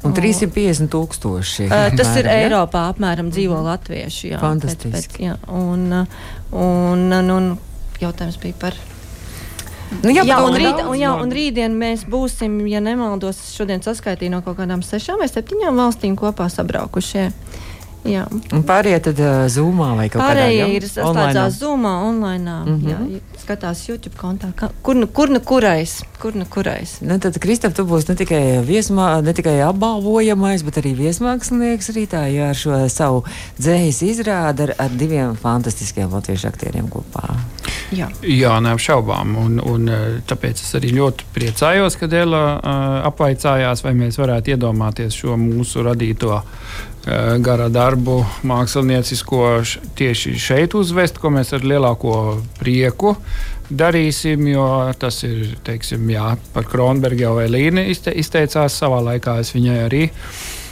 Un 0.06 0.14
350 0.14 0.90
tūkstoši. 0.94 1.68
Uh, 1.68 1.88
tas 1.98 2.12
apmēram, 2.12 2.20
ir 2.22 2.30
ja? 2.30 2.40
Eiropā, 2.46 2.88
apmēram 2.94 3.30
dzīvo 3.34 3.58
mm. 3.58 3.68
latvieši. 3.70 4.34
Jā, 4.34 4.42
Fantastiski. 4.42 4.92
Pēc, 4.94 5.08
pēc, 5.12 5.22
jā, 5.26 5.38
un, 5.54 5.88
un, 6.54 7.08
un, 7.20 7.32
un 7.36 7.50
jautājums 8.02 8.38
bija 8.42 8.62
par. 8.68 8.78
Nu, 10.02 10.10
jā, 10.10 10.24
jā, 10.26 10.38
un, 10.42 10.56
rīt, 10.58 10.82
un, 10.82 10.96
jā, 10.98 11.12
un 11.22 11.32
rītdien 11.34 11.76
mēs 11.78 12.06
būsim, 12.10 12.58
ja 12.70 12.82
nemaldos, 12.84 13.38
šodien 13.54 13.84
saskaitīju 13.86 14.34
no 14.34 14.42
kaut 14.46 14.58
kādām 14.60 14.82
sešām 14.86 15.22
vai 15.22 15.30
septiņām 15.30 15.78
valstīm 15.78 16.18
kopā 16.20 16.50
sabraukušie. 16.52 17.30
Jā. 18.06 18.26
Un 18.54 18.64
pārējie 18.66 19.00
tad 19.08 19.20
uh, 19.22 19.46
zūmā 19.50 19.88
vai 19.98 20.06
kaut 20.14 20.22
kādā 20.22 20.46
veidā? 20.46 20.66
Pārējie 20.66 20.78
ir 20.78 20.88
saslēdzās 20.90 21.58
zūmā, 21.58 21.94
online. 22.06 22.58
Mm 22.66 22.76
-hmm. 22.82 22.90
jā, 23.16 23.22
skatās 23.42 23.82
YouTube 23.90 24.18
kontā. 24.20 24.52
Ka, 24.56 24.70
kur, 24.86 24.96
nu, 24.96 25.08
kur 25.08 25.30
nu 25.30 25.40
kurais? 25.40 25.98
Kur 26.22 26.36
nu 26.38 26.46
kurais? 26.50 26.98
Nu, 27.02 27.18
tad, 27.20 27.40
Kristap, 27.42 27.74
tu 27.74 27.86
būsi 27.86 28.10
ne 28.10 28.16
tikai, 28.16 28.42
viesmā, 28.66 29.22
ne 29.26 29.34
tikai 29.34 29.58
apbalvojamais, 29.66 30.64
bet 30.64 30.78
arī 30.82 30.94
viesmākslinieks 30.98 31.90
rītā, 31.98 32.26
jā, 32.34 32.50
ar 32.54 32.60
šo 32.60 32.84
savu 32.90 33.24
dzējas 33.58 34.02
izrādi 34.06 34.70
ar, 34.70 34.76
ar 34.78 34.90
diviem 34.94 35.36
fantastiskiem 35.36 36.14
latviešu 36.14 36.48
aktieriem 36.48 36.90
kopā. 36.90 37.36
Jā, 37.94 38.10
Jā 38.22 38.60
neapšaubām. 38.62 39.36
Un, 39.38 39.58
un, 39.60 39.90
tāpēc 40.28 40.62
es 40.62 40.76
arī 40.78 40.94
ļoti 40.96 41.26
priecājos, 41.34 41.98
ka 42.00 42.10
Dēlā 42.10 42.44
uh, 42.56 42.86
apvaicājās, 43.10 43.84
vai 43.86 43.94
mēs 43.98 44.18
varētu 44.22 44.56
iedomāties 44.56 45.18
šo 45.22 45.38
mūsu 45.40 45.86
radīto 45.86 46.42
gara 47.06 47.68
darbu 47.70 48.18
māksliniecisko 48.50 49.42
tieši 49.98 50.34
šeit 50.42 50.74
uzvest, 50.78 51.20
ko 51.22 51.30
mēs 51.34 51.54
ar 51.54 51.66
lielāko 51.68 52.16
prieku 52.58 53.16
darīsim, 53.70 54.48
jo 54.50 54.66
tas 55.02 55.24
ir, 55.26 55.56
teiksim, 55.66 56.10
jā, 56.14 56.36
par 56.54 56.68
Kronbergu 56.70 57.26
jau 57.28 57.38
Elīna 57.42 57.86
izteicās 57.90 58.78
savā 58.82 59.02
laikā, 59.12 59.40
es 59.42 59.54
viņai 59.58 59.80
arī 59.86 60.04
Uh, 60.16 60.65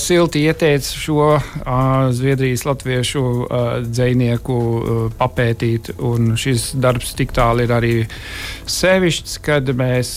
silti 0.00 0.42
ieteica 0.48 0.98
šo 0.98 1.26
uh, 1.36 1.42
Zviedrijas 2.14 2.64
latviešu 2.66 3.22
uh, 3.22 3.70
dzinieku 3.86 4.58
papētīt. 5.18 5.92
Šis 6.40 6.70
darbs 6.80 7.14
tik 7.18 7.34
tālu 7.36 7.64
ir 7.64 7.74
arī 7.74 7.94
sevišķs, 8.70 9.38
kad 9.44 9.70
mēs 9.76 10.12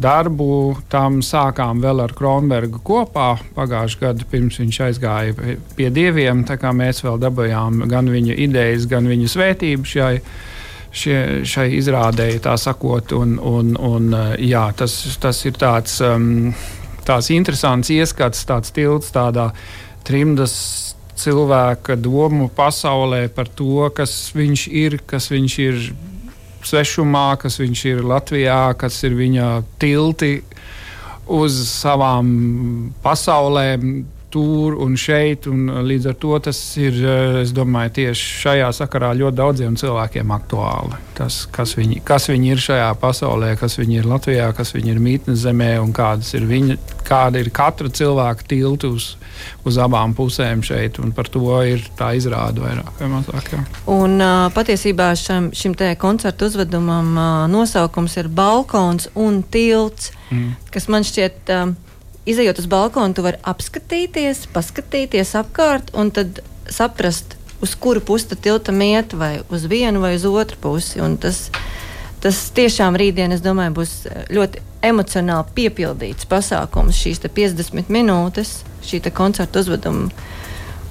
darbu 0.00 0.48
tam 0.92 1.20
sākām 1.24 1.82
vēl 1.84 2.04
ar 2.04 2.14
Kronbergu 2.16 2.80
kopā 2.84 3.34
pagājušajā 3.56 4.02
gadā, 4.04 4.26
pirms 4.30 4.60
viņš 4.60 4.80
aizgāja 4.88 5.56
pie 5.76 5.90
dieviem. 5.94 6.44
Mēs 6.74 7.04
vēl 7.04 7.20
dabūjām 7.22 7.84
gan 7.90 8.10
viņa 8.10 8.36
idejas, 8.46 8.88
gan 8.90 9.08
viņa 9.08 9.30
svētību 9.30 9.88
šai 9.88 10.14
šie, 10.94 11.18
šai 11.48 11.68
izrādēji, 11.78 12.42
tā 12.44 12.54
sakot. 12.60 13.12
Un, 13.16 13.36
un, 13.38 13.74
un, 13.76 14.08
jā, 14.42 14.68
tas, 14.78 14.96
tas 15.20 15.42
ir 15.48 15.58
tāds 15.60 16.00
um, 16.04 16.54
tās 17.06 17.30
interesants 17.34 17.92
ieskats, 17.92 18.44
tāds 18.48 18.74
tilts 18.74 19.12
tādā 19.14 19.50
trimdas 20.04 20.54
cilvēka 21.18 21.96
domu 22.00 22.48
pasaulē 22.52 23.28
par 23.32 23.48
to, 23.48 23.86
kas 23.94 24.32
viņš 24.34 24.66
ir, 24.74 24.98
kas 25.06 25.30
viņš 25.32 25.58
ir 25.62 25.80
svešumā, 26.64 27.28
kas 27.40 27.60
viņš 27.60 27.84
ir 27.92 28.02
Latvijā, 28.08 28.74
kas 28.78 28.98
ir 29.06 29.16
viņa 29.18 29.48
tilti 29.80 30.38
uz 31.30 31.56
savām 31.70 32.92
pasaulēm, 33.04 34.04
tur 34.34 34.74
un 34.82 34.96
šeit. 34.98 35.46
Un 35.50 35.68
līdz 35.86 36.10
ar 36.10 36.18
to 36.22 36.38
tas 36.48 36.58
ir, 36.80 36.96
eh, 36.98 37.40
es 37.42 37.52
domāju, 37.54 37.94
tieši 38.00 38.30
šajā 38.42 38.70
sakarā 38.80 39.12
ļoti 39.18 39.38
daudziem 39.38 39.78
cilvēkiem 39.78 40.34
aktuāli. 40.34 40.98
Tas, 41.14 41.44
kas, 41.54 41.76
viņi, 41.78 42.00
kas 42.06 42.26
viņi 42.32 42.50
ir 42.54 42.62
šajā 42.62 42.90
pasaulē, 43.02 43.52
kas 43.60 43.78
viņi 43.78 44.00
ir 44.00 44.08
Latvijā, 44.10 44.50
kas 44.56 44.74
viņi 44.74 44.94
ir 44.94 45.02
mītnes 45.02 45.44
zemē 45.46 45.76
un 45.82 45.92
ir 45.94 46.48
viņa, 46.50 46.76
kāda 47.06 47.38
ir 47.38 47.50
katra 47.54 47.88
cilvēka 47.88 48.48
tilta 48.48 48.88
uz, 48.90 49.16
uz 49.64 49.78
abām 49.78 50.14
pusēm 50.14 50.64
šeit. 50.66 50.98
Par 51.14 51.30
to 51.30 51.62
ir 51.62 51.84
tā 51.98 52.14
izrāda 52.18 52.64
vairāk 52.64 52.98
vai 52.98 53.08
mazāk. 53.12 53.52
Jā. 53.52 53.62
Un, 53.86 54.18
uh, 54.18 54.50
patiesībā 54.54 55.12
šim, 55.14 55.52
šim 55.54 55.76
koncertu 55.98 56.46
uzvedumam 56.50 57.14
uh, 57.14 57.46
nosaukums 57.50 58.16
ir 58.16 58.28
Balkons 58.28 59.08
un 59.14 59.42
Tilts, 59.42 60.10
mm. 60.30 60.70
kas 60.74 60.88
man 60.88 61.06
šķiet. 61.06 61.42
Uh, 61.54 61.83
izējot 62.26 62.60
uz 62.62 62.68
balkonu, 62.70 63.14
tu 63.14 63.24
vari 63.24 63.40
apskatīties, 63.44 64.46
paskatīties 64.54 65.34
apkārt 65.38 65.92
un 65.98 66.12
tad 66.14 66.40
saprast, 66.72 67.36
uz 67.64 67.74
kuru 67.80 68.00
pusi 68.04 68.36
tiltam 68.36 68.82
iet, 68.84 69.14
vai 69.16 69.38
uz 69.52 69.64
vienu 69.70 70.00
vai 70.00 70.14
uz 70.16 70.24
otru 70.28 70.58
pusi. 70.60 71.00
Un 71.04 71.16
tas, 71.20 71.48
tas 72.24 72.40
tiešām 72.56 72.96
rītdien, 73.00 73.32
es 73.32 73.44
domāju, 73.44 73.76
būs 73.80 73.94
ļoti 74.34 74.62
emocionāli 74.84 75.56
piepildīts 75.56 76.28
pasākums, 76.28 76.98
šīs 76.98 77.22
50 77.24 77.92
minūtes, 77.92 78.58
šī 78.84 79.00
koncerta 79.14 79.62
uzveduma. 79.64 80.10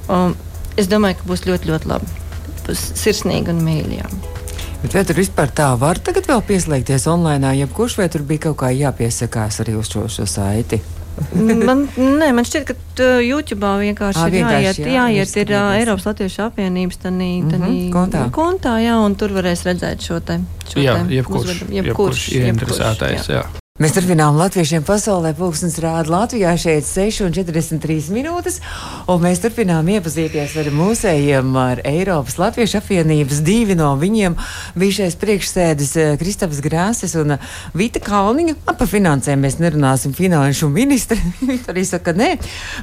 Um, 0.10 0.36
es 0.78 0.90
domāju, 0.90 1.22
ka 1.22 1.30
būs 1.30 1.46
ļoti, 1.50 1.70
ļoti 1.70 1.92
labi. 1.92 2.22
Būs 2.64 2.88
sirsnīgi 2.98 3.54
un 3.54 3.62
mīļi. 3.66 4.02
Bet 4.84 4.98
vai 4.98 5.06
tur 5.08 5.16
vispār 5.16 5.52
tā 5.56 5.70
var 5.80 6.00
tagad 6.04 6.28
vēl 6.28 6.42
pieslēgties 6.44 7.06
online, 7.08 7.54
jebkurš 7.62 8.02
vai 8.02 8.10
tur 8.12 8.26
bija 8.28 8.50
kaut 8.50 8.58
kā 8.64 8.74
jāpiesakās 8.76 9.62
arī 9.64 9.78
uz 9.80 9.92
šo, 9.94 10.10
šo 10.12 10.28
saiti? 10.28 10.82
Man, 11.68 11.88
nē, 11.98 12.30
man 12.34 12.46
šķiet, 12.46 12.66
ka 12.70 13.08
YouTube 13.24 13.62
vienkārši 13.84 14.26
ir 14.28 14.36
vienkārši 14.38 14.66
jāiet, 14.66 14.80
jā, 14.86 15.08
jāiet 15.10 15.36
ir 15.44 15.54
uh. 15.56 15.74
Eiropas 15.80 16.06
Latviešu 16.10 16.46
apvienības 16.50 16.98
tanī, 17.06 17.32
tanī 17.50 17.72
Mhm, 17.74 17.92
kontā. 17.96 18.24
kontā, 18.32 18.78
jā, 18.84 18.96
un 19.06 19.16
tur 19.16 19.30
varēs 19.36 19.66
redzēt 19.68 20.02
šo 20.02 20.20
te. 20.26 20.40
Šo 20.70 20.80
Jā, 20.80 21.00
te 21.08 21.14
jebkurš, 21.16 21.50
uzvedumu. 21.50 21.76
jebkurš, 21.82 22.24
jebkurš 22.30 22.30
ieinteresētais. 22.40 23.30
Jā. 23.30 23.44
Mēs 23.84 23.98
turpinām 23.98 24.38
latviešiem 24.40 24.86
pasaulē. 24.88 25.34
Pūkstens 25.36 25.74
rāda 25.84 26.08
Latvijā 26.08 26.54
šeit 26.56 26.86
6,43 26.88 28.14
minūtes. 28.16 28.62
Un 29.12 29.20
mēs 29.20 29.42
turpinām 29.44 29.90
iepazīties 29.92 30.54
ar 30.62 30.70
mūsējiem, 30.72 31.50
ar 31.60 31.82
Eiropas 31.90 32.38
Latviešu 32.40 32.78
apvienības 32.80 33.42
divi 33.44 33.76
no 33.76 33.90
viņiem. 34.00 34.38
Bijušais 34.80 35.18
priekšsēdis 35.20 35.92
eh, 36.00 36.14
Kristaps 36.22 36.62
Grāsis 36.64 37.18
un 37.20 37.36
eh, 37.36 37.50
Vita 37.76 38.00
Kalniņa. 38.00 38.56
Par 38.70 38.88
finansēm 38.88 39.44
mēs 39.44 39.60
nerunāsim 39.60 40.16
finanšu 40.16 40.72
ministri. 40.72 41.20
Viņa 41.44 41.76
arī 41.76 41.84
saka, 41.90 42.16
nē. 42.16 42.32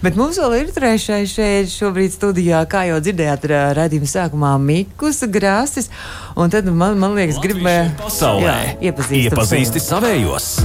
Bet 0.04 0.20
mums 0.20 0.36
vēl 0.42 0.58
ir 0.58 0.76
trešais 0.76 1.32
šeit 1.32 1.72
šobrīd 1.72 2.12
studijā, 2.18 2.60
kā 2.68 2.84
jau 2.90 3.00
dzirdējāt 3.00 3.48
ra- 3.48 3.64
raidījuma 3.80 4.12
sākumā, 4.18 4.52
Mikus 4.68 5.24
Grāsis. 5.32 5.88
Un 6.36 6.52
tad 6.52 6.68
man, 6.68 7.00
man 7.00 7.16
liekas, 7.16 7.40
gribēja 7.40 7.88
Pasaulē 8.04 8.60
iepazīstam 8.84 9.40
iepazīsti 9.40 9.88
savējos. 9.88 10.56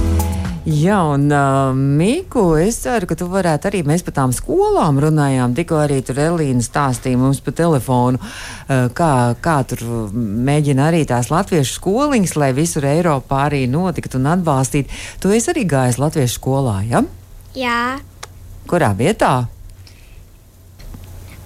Jā, 0.66 0.96
un 1.14 1.28
uh, 1.30 1.70
Miku, 1.76 2.56
es 2.58 2.80
ceru, 2.82 3.06
ka 3.06 3.14
tu 3.18 3.28
varētu 3.30 3.68
arī 3.70 3.84
mēs 3.86 4.02
par 4.02 4.16
tām 4.16 4.32
skolām 4.34 4.98
runājām. 5.02 5.54
Tikko 5.54 5.78
arī 5.84 6.00
tur 6.02 6.18
Elīna 6.24 6.64
stāstīja 6.64 7.20
mums 7.20 7.38
pa 7.44 7.54
telefonu, 7.54 8.18
uh, 8.18 8.88
kā, 8.90 9.12
kā 9.38 9.60
tur 9.70 9.84
mēģina 10.16 10.88
arī 10.88 11.04
tās 11.06 11.30
latviešu 11.30 11.78
skoliņas, 11.78 12.34
lai 12.42 12.50
visur 12.56 12.88
Eiropā 12.90 13.44
arī 13.46 13.62
notiktu 13.70 14.18
un 14.18 14.26
atbalstītu. 14.34 14.90
Tu 15.22 15.36
esi 15.38 15.52
arī 15.54 15.68
gājis 15.70 16.02
latviešu 16.02 16.40
skolā, 16.40 16.80
ja? 16.90 17.06
Jā, 17.56 17.80
Kurā 18.66 18.90
vietā? 18.98 19.46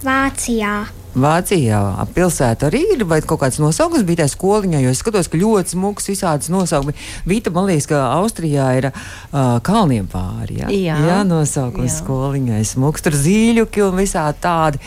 Vācijā. 0.00 0.74
Vācijā 1.10 1.78
ap 1.98 2.12
pilsētu 2.14 2.68
arī 2.68 2.80
ir, 2.94 3.02
vai 3.08 3.18
kaut 3.20 3.40
kāds 3.42 3.58
nosaukums 3.60 4.04
bija 4.06 4.22
tajā 4.22 4.30
skoliņā, 4.36 4.78
jo 4.84 4.92
es 4.94 5.00
skatos, 5.02 5.28
ka 5.28 5.40
ļoti 5.40 5.74
smuks 5.74 6.06
visādas 6.08 6.48
nosaukumi. 6.52 6.94
Vīta, 7.28 7.50
man 7.52 7.66
liekas, 7.66 7.88
ka 7.90 7.98
Austrijā 8.14 8.68
ir 8.78 8.86
uh, 8.92 9.58
kalniem 9.66 10.06
pāri, 10.08 10.60
ja? 10.62 10.70
Jā. 10.70 10.96
jā 11.08 11.18
nosaukums 11.26 11.90
Jā. 11.90 11.96
skoliņai, 11.98 12.60
smuks, 12.70 13.04
tur 13.04 13.18
zīļuki 13.18 13.84
un 13.88 13.98
visādi 13.98 14.38
tādi. 14.44 14.80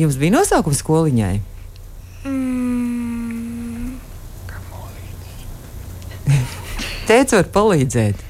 Jums 0.00 0.16
bija 0.18 0.38
nosaukums 0.38 0.80
skoliņai? 0.82 1.34
Mm, 2.32 3.92
Teicu, 7.08 7.36
var 7.36 7.52
palīdzēt. 7.60 8.26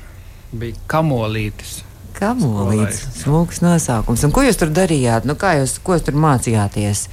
Bija 0.59 0.85
kamolītis. 0.91 1.81
Kamolīts, 2.23 3.03
smuks 3.19 3.59
nosaukums. 3.65 4.23
Un 4.23 4.35
ko 4.35 4.45
jūs 4.47 4.61
tur 4.61 4.71
darījāt? 4.75 5.27
Nu, 5.27 5.35
kā 5.39 5.57
jūs, 5.59 5.77
ko 5.83 5.97
jūs 5.97 6.07
tur 6.07 6.19
mācījāties? 6.23 7.09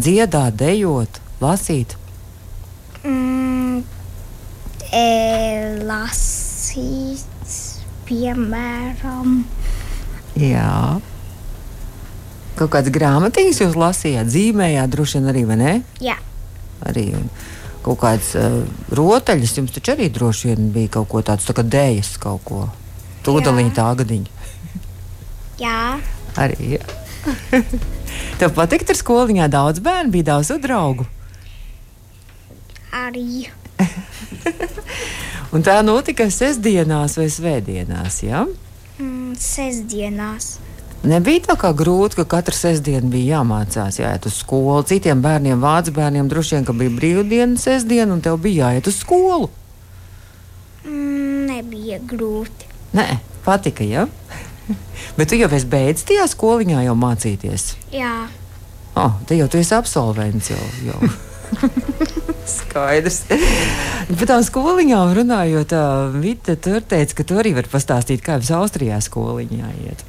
Dziedāt, 0.00 0.56
dejot, 0.60 1.20
lasīt? 1.44 1.96
mm, 3.04 3.82
e, 4.96 5.04
lasīt, 5.86 7.52
piemēram, 8.08 9.42
Jā. 10.36 11.00
Kaut 12.56 12.72
kādas 12.72 12.92
grāmatiņas 12.92 13.60
jūs 13.62 13.76
lasījāt, 13.76 14.28
zīmējāt, 14.32 14.92
droši 14.92 15.18
vien 15.18 15.30
arī, 15.32 15.44
vai 15.48 15.56
ne? 15.60 15.74
jā, 16.00 16.16
Arī 16.84 17.06
un 17.16 17.28
kaut 17.84 18.00
kādas 18.02 18.34
uh, 18.36 18.64
rotaļas, 18.92 19.54
jums 19.56 19.72
taču 19.72 19.94
arī 19.94 20.10
droši 20.12 20.50
vien 20.50 20.68
bija 20.74 20.96
kaut 20.98 21.08
ko 21.12 21.22
tāds, 21.24 21.46
tā 21.48 21.54
kā 21.56 21.64
dēļas 21.64 22.16
kaut 22.20 22.42
ko. 22.44 22.66
Tūdaļiņa 23.24 23.72
tā 23.76 23.86
gadiņa. 24.00 24.45
Jā, 25.60 25.80
Arī. 26.36 26.76
Jā. 26.76 26.84
Tev 28.40 28.52
patīk, 28.56 28.84
tur 28.86 28.98
skoliņā 28.98 29.48
daudz 29.52 29.80
bērnu, 29.84 30.12
bija 30.12 30.32
daudz 30.34 30.52
draugu. 30.62 31.06
arī 32.92 33.48
Un 35.54 35.64
tā 35.64 35.80
notika 35.84 36.26
sestdienās 36.30 37.16
vai 37.16 37.26
svētdienās. 37.32 38.22
Ja? 38.24 38.46
mm, 38.98 39.36
sestdienās. 39.40 40.56
Nebija 41.06 41.44
tā 41.52 41.56
kā 41.60 41.70
grūti, 41.76 42.18
ka 42.18 42.24
katru 42.36 42.56
sestdienu 42.56 43.10
bija 43.12 43.38
jāmācās, 43.38 44.00
jāiet 44.00 44.26
uz 44.26 44.40
skolu. 44.40 44.82
Citiem 44.88 45.20
bērniem, 45.22 45.60
vācu 45.62 45.94
bērniem, 45.96 46.28
droši 46.28 46.56
vien, 46.56 46.66
ka 46.66 46.74
bija 46.76 46.94
brīvdiena, 46.96 47.60
sestdiena, 47.60 48.10
un 48.16 48.24
tev 48.24 48.40
bija 48.42 48.70
jāiet 48.72 48.90
uz 48.90 48.98
skolu. 49.04 49.50
Mm, 50.84 51.46
nebija 51.52 52.00
grūti. 52.02 52.72
Nē, 52.96 53.06
patika, 53.46 53.86
ja? 53.86 54.06
Bet 55.18 55.30
tu 55.30 55.38
jau 55.38 55.50
esi 55.52 55.70
beidzis 55.70 56.08
tajā 56.08 56.26
skoliņā 56.32 56.86
jau 56.88 56.96
mācīties. 56.98 57.70
Jā, 57.94 58.16
Oh, 58.96 59.12
te 59.28 59.36
jau 59.36 59.44
tu 59.52 59.60
esi 59.60 59.74
absolvents. 59.76 60.48
Jau, 60.48 60.66
jau. 60.86 61.00
Skaidrs. 62.56 63.26
Par 63.28 64.30
tām 64.30 64.44
skoliņām 64.46 65.12
runājot, 65.18 65.74
Vita 66.22 66.56
tur 66.56 66.80
teica, 66.80 67.18
ka 67.18 67.26
tu 67.28 67.36
arī 67.36 67.52
vari 67.58 67.70
pastāstīt, 67.70 68.24
kā 68.24 68.38
jums 68.38 68.54
Austrijā 68.56 69.02
skoliņā 69.04 69.74
iet. 69.84 70.06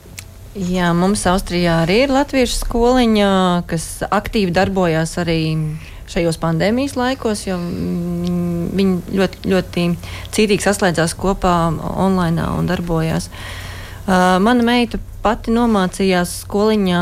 Jā, 0.58 0.94
mums 0.96 1.26
Austrijā 1.30 1.82
arī 1.84 2.06
ir 2.06 2.16
latviešu 2.16 2.62
skoliņa, 2.64 3.30
kas 3.70 3.90
aktīvi 4.08 4.56
darbojās 4.56 5.18
arī 5.20 5.42
šajos 6.08 6.40
pandēmijas 6.40 6.96
laikos, 6.96 7.44
jo 7.50 7.60
viņi, 7.60 8.42
viņi 8.80 9.20
ļoti, 9.20 9.44
ļoti 9.52 9.88
cītīgi 10.32 10.64
saslēdzās 10.64 11.14
kopā 11.20 11.58
online 12.08 12.48
un 12.56 12.72
darbojās. 12.72 13.28
Uh, 13.28 13.67
mana 14.08 14.64
meita 14.64 15.00
pati 15.24 15.52
nomācījās 15.52 16.42
skoliņā 16.46 17.02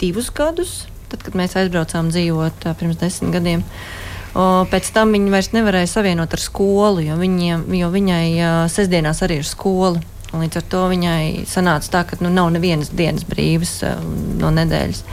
divus 0.00 0.30
gadus, 0.34 0.72
tad, 1.12 1.22
kad 1.22 1.36
mēs 1.38 1.54
aizbraucām 1.58 2.10
dzīvot 2.10 2.66
uh, 2.66 2.74
pirms 2.78 2.98
desmit 2.98 3.34
gadiem. 3.36 3.62
O, 4.34 4.64
pēc 4.66 4.88
tam 4.96 5.14
viņi 5.14 5.30
vairs 5.30 5.52
nevarēja 5.54 5.92
savienot 5.92 6.32
ar 6.34 6.42
skolu, 6.42 7.04
jo, 7.06 7.18
viņiem, 7.20 7.68
jo 7.78 7.90
viņai 7.92 8.26
uh, 8.34 8.56
sestdienās 8.72 9.22
arī 9.22 9.38
ir 9.42 9.46
skola. 9.46 10.02
Līdz 10.34 10.58
ar 10.58 10.64
to 10.66 10.80
viņai 10.90 11.44
sanāca 11.46 11.92
tā, 11.92 12.00
ka 12.10 12.18
nu, 12.24 12.32
nav 12.34 12.50
nevienas 12.56 12.90
dienas 12.90 13.22
brīvas 13.28 13.76
uh, 13.86 14.00
no 14.40 14.50
nedēļas. 14.56 15.04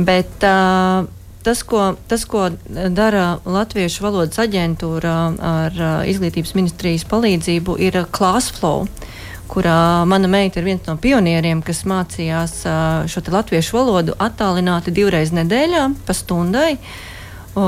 Bet 0.00 0.46
uh, 0.48 1.04
tas, 1.44 1.60
ko, 1.68 1.90
tas, 2.08 2.24
ko 2.24 2.48
dara 2.96 3.36
Latviešu 3.44 4.06
valodas 4.06 4.40
aģentūra 4.40 5.16
ar 5.52 5.76
uh, 5.76 5.90
izglītības 6.08 6.54
ministrijas 6.56 7.04
palīdzību, 7.12 7.76
ir 7.84 8.00
uh, 8.00 8.08
Classflow, 8.16 8.86
kurā 9.52 10.04
mana 10.08 10.30
meita 10.30 10.60
ir 10.60 10.68
viens 10.70 10.86
no 10.88 10.96
pionieriem, 11.00 11.60
kas 11.64 11.84
mācījās 11.88 12.54
uh, 12.64 12.76
šo 13.10 13.22
latviešu 13.34 13.76
valodu 13.76 14.16
attālināti 14.22 14.94
divreiz 14.94 15.32
nedēļā 15.36 15.88
pa 16.06 16.16
stundai. 16.16 16.76
O, 17.52 17.64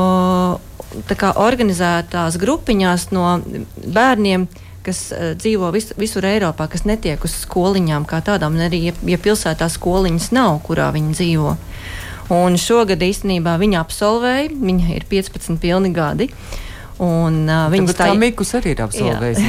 tā 1.05 1.17
kā 1.21 1.35
organizētās 1.45 2.39
grupiņās 2.41 3.11
no 3.13 3.37
bērniem, 3.85 4.47
kas 4.87 5.07
uh, 5.13 5.33
dzīvo 5.37 5.69
vis, 5.77 5.91
visur 6.01 6.25
Eiropā, 6.29 6.71
kas 6.73 6.87
netiek 6.89 7.25
uz 7.25 7.37
skoliņām 7.45 8.09
kā 8.09 8.23
tādām, 8.25 8.57
un 8.57 8.67
arī, 8.71 8.87
ja, 8.89 8.97
ja 9.15 9.21
pilsētā 9.21 9.69
skoliņas 9.73 10.31
nav, 10.37 10.57
kurā 10.65 10.89
viņi 10.97 11.17
dzīvo. 11.19 11.57
Un 12.33 12.57
šogad 12.57 13.03
īstenībā 13.05 13.59
viņa 13.61 13.83
absolvēja, 13.85 14.53
viņa 14.57 14.95
ir 14.97 15.05
15 15.11 15.61
pilni 15.61 15.93
gadi. 15.93 16.31
Un, 17.03 17.41
uh, 17.49 17.65
Viņa 17.73 17.83
viņas 17.83 17.97
tā 17.99 18.07
Mikus 18.15 18.53
arī 18.55 18.71
ir 18.77 18.81
absolvējis. 18.85 19.41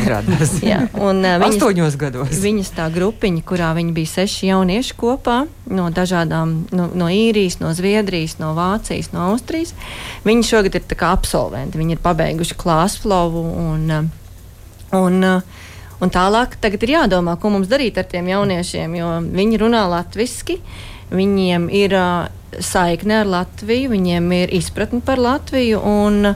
un, 1.08 1.20
uh, 1.22 1.44
Astoņos 1.46 1.98
gados. 2.02 2.32
Viņas 2.42 2.72
tā 2.74 2.88
grupiņa, 2.94 3.44
kurā 3.46 3.70
viņi 3.78 3.94
bija 3.94 4.14
seši 4.16 4.50
jaunieši 4.50 4.96
kopā 4.98 5.44
no 5.70 5.86
dažādām, 5.94 6.56
no, 6.74 6.88
no 6.98 7.10
īrijas, 7.14 7.60
no 7.62 7.70
Zviedrijas, 7.78 8.40
no 8.42 8.56
Vācijas, 8.58 9.12
no 9.14 9.28
Austrijas. 9.30 9.76
Viņi 10.26 10.48
šogad 10.50 10.80
ir 10.80 10.88
tā 10.90 10.98
absolventi. 11.12 11.78
Viņi 11.78 12.00
ir 12.00 12.02
pabeiguši 12.02 12.58
klāsflovu 12.58 13.46
un, 13.62 13.86
un, 14.98 15.22
uh, 15.22 15.70
un 16.02 16.14
tālāk 16.18 16.58
tagad 16.64 16.88
ir 16.88 16.96
jādomā, 16.98 17.38
ko 17.38 17.54
mums 17.54 17.70
darīt 17.70 18.02
ar 18.02 18.10
tiem 18.10 18.34
jauniešiem, 18.34 18.98
jo 18.98 19.14
viņi 19.38 19.62
runā 19.62 19.86
latviski. 19.94 20.58
Viņiem 21.14 21.70
ir 21.70 21.94
uh, 21.94 22.26
saikne 22.64 23.22
ar 23.22 23.30
Latviju, 23.30 23.92
viņiem 23.94 24.32
ir 24.36 24.54
izpratne 24.56 25.02
par 25.06 25.22
Latviju. 25.22 25.82
Un 25.86 26.34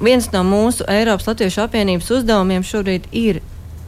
viens 0.00 0.30
no 0.32 0.42
mūsu 0.46 0.86
Eiropas 0.90 1.28
Latviešu 1.30 1.64
apvienības 1.66 2.10
uzdevumiem 2.18 2.66
šobrīd 2.66 3.08
ir 3.12 3.40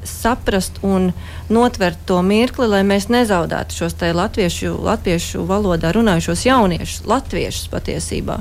saprast 0.05 0.79
un 0.83 1.11
notvert 1.53 1.99
to 2.09 2.21
mirkli, 2.25 2.69
lai 2.71 2.81
mēs 2.87 3.11
nezaudētu 3.13 3.77
šos 3.77 3.97
te 4.01 4.13
latviešu, 4.17 4.73
latviešu 4.85 5.45
valodā 5.49 5.93
runājušos 5.93 6.47
jauniešus, 6.47 7.05
latviešus 7.11 7.69
patiesībā. 7.73 8.41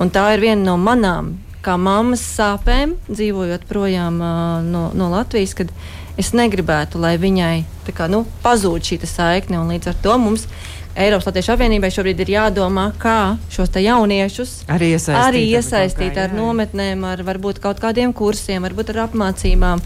Un 0.00 0.12
tā 0.12 0.26
ir 0.34 0.44
viena 0.44 0.72
no 0.72 0.76
manām, 0.80 1.34
kā 1.64 1.78
mammas 1.80 2.22
sāpēm, 2.36 2.96
dzīvojot 3.08 3.66
projām 3.70 4.20
uh, 4.20 4.60
no, 4.66 4.88
no 4.98 5.10
Latvijas, 5.12 5.54
kad 5.56 5.70
es 6.20 6.32
negribētu, 6.36 7.00
lai 7.00 7.16
viņai 7.20 7.64
kā, 7.90 8.08
nu, 8.12 8.24
pazūd 8.44 8.84
šī 8.86 9.00
saikne. 9.06 9.58
un 9.58 9.72
Līdz 9.72 9.92
ar 9.92 9.98
to 10.04 10.18
mums 10.18 10.46
Eiropas 10.92 11.24
Latviešu 11.26 11.54
apvienībai 11.54 11.88
šobrīd 11.88 12.18
ir 12.20 12.34
jādomā, 12.34 12.90
kā 13.00 13.38
šos 13.52 13.72
jauniešus 13.80 14.66
Arī 14.68 14.92
iesaistīt, 14.92 15.20
arī 15.22 15.44
ar 15.46 15.54
iesaistīt 15.56 16.12
kā, 16.12 16.26
ar 16.26 16.34
jā. 16.34 16.36
nometnēm, 16.36 17.06
ar 17.08 17.22
varbūt 17.24 17.62
kaut 17.64 17.80
kādiem 17.80 18.12
kursiem, 18.12 18.66
varbūt 18.66 18.92
ar 18.92 19.06
apmācībām. 19.06 19.80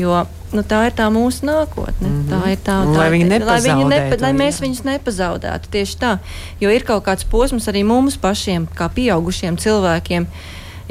Jo 0.00 0.26
nu, 0.52 0.62
tā 0.66 0.82
ir 0.88 0.94
tā 0.98 1.08
mūsu 1.12 1.46
nākotne. 1.48 2.08
Mm 2.08 2.20
-hmm. 2.20 2.30
Tā 2.30 2.52
ir 2.52 2.58
tā, 2.58 2.76
tā 2.84 2.96
lai 2.96 3.10
viņi 3.10 3.44
lai, 3.44 3.60
viņi 3.60 3.88
nepa, 3.88 4.20
lai 4.20 4.32
mēs 4.32 4.60
viņus 4.60 4.84
nepazaudētu. 4.84 5.68
Tieši 5.70 5.96
tā. 5.96 6.18
Jo 6.60 6.70
ir 6.70 6.84
kaut 6.84 7.04
kāds 7.04 7.24
posms 7.24 7.68
arī 7.68 7.84
mums 7.84 8.16
pašiem, 8.16 8.68
kā 8.74 8.88
pieaugušiem 8.88 9.56
cilvēkiem. 9.56 10.26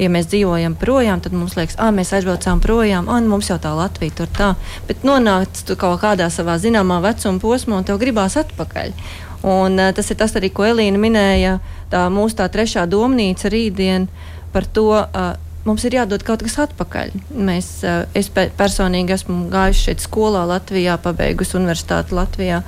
Ja 0.00 0.08
mēs 0.08 0.30
dzīvojam 0.32 0.78
projām, 0.80 1.20
tad 1.20 1.34
mums 1.36 1.58
liekas, 1.58 1.76
ah, 1.76 1.90
mēs 1.92 2.14
aizbraucām 2.16 2.62
projām, 2.64 3.10
ah, 3.12 3.20
mums 3.20 3.50
jau 3.50 3.58
tā 3.60 3.74
Latvija 3.76 4.16
tur 4.22 4.30
tā. 4.32 4.54
Bet 4.88 5.04
nonākt 5.04 5.66
tu 5.68 5.76
kaut 5.76 6.00
kādā 6.00 6.30
savā 6.32 6.56
zināmā 6.62 7.02
vecuma 7.04 7.42
posmā, 7.42 7.82
un 7.82 7.88
tev 7.88 8.00
gribās 8.00 8.38
atpakaļ. 8.40 8.94
Un, 9.42 9.78
uh, 9.80 9.92
tas 9.96 10.10
ir 10.12 10.18
tas 10.20 10.34
arī, 10.36 10.50
ko 10.52 10.66
Elīna 10.68 11.00
minēja. 11.00 11.58
Tā 11.92 12.06
mūsu 12.12 12.36
tā 12.40 12.48
trešā 12.52 12.84
domnīca 12.88 13.52
rītdien 13.52 14.08
par 14.52 14.68
to. 14.68 14.90
Uh, 15.04 15.36
Mums 15.60 15.82
ir 15.84 15.92
jādod 15.92 16.22
kaut 16.24 16.40
kas 16.40 16.54
atpakaļ. 16.62 17.10
Mēs, 17.36 17.66
es 18.16 18.30
pe 18.32 18.46
personīgi 18.56 19.12
esmu 19.12 19.42
gājuši 19.52 19.82
šeit 19.90 20.00
skolā 20.00 20.46
Latvijā, 20.48 20.94
pabeigusi 21.04 21.58
universitāti 21.58 22.16
Latvijā. 22.16 22.62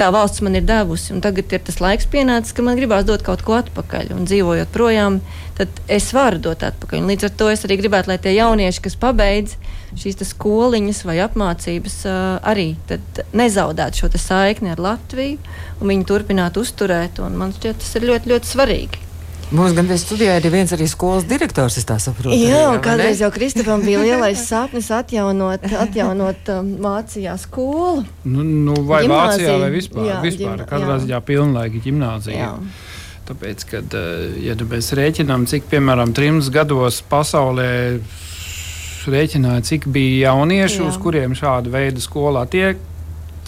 Tā 0.00 0.06
valsts 0.08 0.40
man 0.40 0.54
ir 0.56 0.64
devusi, 0.64 1.12
tagad 1.20 1.50
ir 1.52 1.60
tas 1.66 1.76
laiks 1.82 2.06
pienācis, 2.08 2.54
ka 2.56 2.62
man 2.64 2.78
gribās 2.78 3.04
dot 3.04 3.20
kaut 3.26 3.42
ko 3.44 3.58
atpakaļ. 3.58 4.14
Un 4.16 4.24
dzīvojot 4.24 4.70
projām, 4.72 5.18
tad 5.58 5.82
es 5.92 6.06
varu 6.16 6.40
dot 6.40 6.64
atpakaļ. 6.64 7.02
Un 7.02 7.12
līdz 7.12 7.28
ar 7.28 7.34
to 7.36 7.50
es 7.52 7.66
arī 7.68 7.76
gribētu, 7.82 8.08
lai 8.08 8.16
tie 8.16 8.32
jaunieši, 8.38 8.80
kas 8.86 8.96
pabeidz 9.02 9.58
šīs 10.00 10.22
skoliņas 10.30 11.02
vai 11.04 11.18
apmācības, 11.26 11.98
arī 12.48 12.70
nezaudētu 13.36 14.00
šo 14.00 14.10
saikni 14.16 14.72
ar 14.72 14.80
Latviju 14.80 15.36
un 15.82 15.92
viņi 15.92 16.08
turpinātu 16.08 16.64
uzturēt. 16.64 17.20
Un 17.20 17.36
Man 17.36 17.52
šķiet, 17.52 17.84
tas 17.84 17.92
ir 18.00 18.08
ļoti, 18.08 18.32
ļoti 18.32 18.54
svarīgi. 18.54 18.99
Mums 19.50 19.72
gan 19.74 19.88
bija 19.90 19.98
studijā 19.98 20.36
arī 20.38 20.50
viens 20.52 20.70
arī 20.76 20.86
skolas 20.86 21.24
direktors, 21.26 21.74
es 21.80 21.86
tā 21.88 21.96
saprotu. 21.98 22.36
Jā, 22.38 22.68
arī, 22.68 22.82
kādreiz 22.84 23.22
jau 23.24 23.30
Kristofam 23.34 23.82
bija 23.82 23.98
lielais 24.04 24.44
sapnis 24.46 24.90
atjaunot, 24.94 25.64
atjaunot 25.86 26.52
um, 26.54 26.68
Vācijā 26.84 27.34
skolu. 27.42 28.04
Nu, 28.22 28.44
nu, 28.46 28.76
vai 28.86 29.02
Gimnāzija. 29.08 29.50
Vācijā, 29.50 29.58
vai 29.64 29.72
vispār? 29.74 30.06
Jā, 30.06 30.20
vispār 30.22 30.54
ģim- 30.62 30.70
katrā 30.70 31.00
ziņā 31.02 31.20
pilnlaika 31.26 31.82
gimnāzija. 31.82 32.46
Jā. 32.46 32.54
Tāpēc, 33.30 33.66
kad 33.70 33.94
eh, 33.98 34.38
ja 34.46 34.54
mēs 34.54 34.92
rēķinām, 34.98 35.46
cik 35.50 35.66
piemēram 35.70 36.14
trims 36.14 36.48
gados 36.54 37.02
pasaulē 37.10 37.70
rēķināja, 39.10 39.62
cik 39.66 39.86
bija 39.90 40.30
jauniešu, 40.30 40.82
Jā. 40.84 40.88
uz 40.92 40.98
kuriem 41.00 41.34
šāda 41.38 41.72
veida 41.72 42.02
skolā 42.02 42.46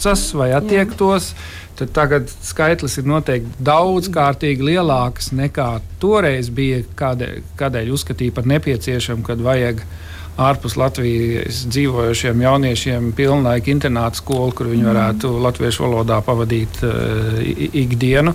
tiecas 0.03 0.33
vai 0.33 0.51
attiektos, 0.53 1.33
tad 1.77 1.91
tagad 1.95 2.29
skaitlis 2.43 2.97
ir 2.99 3.07
noteikti 3.07 3.63
daudzkārtīgi 3.63 4.65
lielāks 4.67 5.31
nekā 5.33 5.79
toreiz 5.99 6.49
bija, 6.49 6.83
kādēļ, 6.95 7.43
kādēļ 7.57 7.93
uzskatīja 7.93 8.35
par 8.35 8.45
nepieciešamu, 8.45 9.23
kad 9.23 9.41
vajag 9.41 9.83
ārpus 10.37 10.75
Latvijas 10.77 11.63
dzīvojošiem 11.69 12.41
jauniešiem 12.41 13.11
pilnlaika 13.13 13.69
internāta 13.71 14.17
skolu, 14.17 14.51
kur 14.51 14.71
viņi 14.71 14.87
varētu 14.89 15.33
latviešu 15.43 15.85
valodā 15.85 16.19
pavadīt 16.25 16.81
uh, 16.83 17.39
ikdienu. 17.71 18.33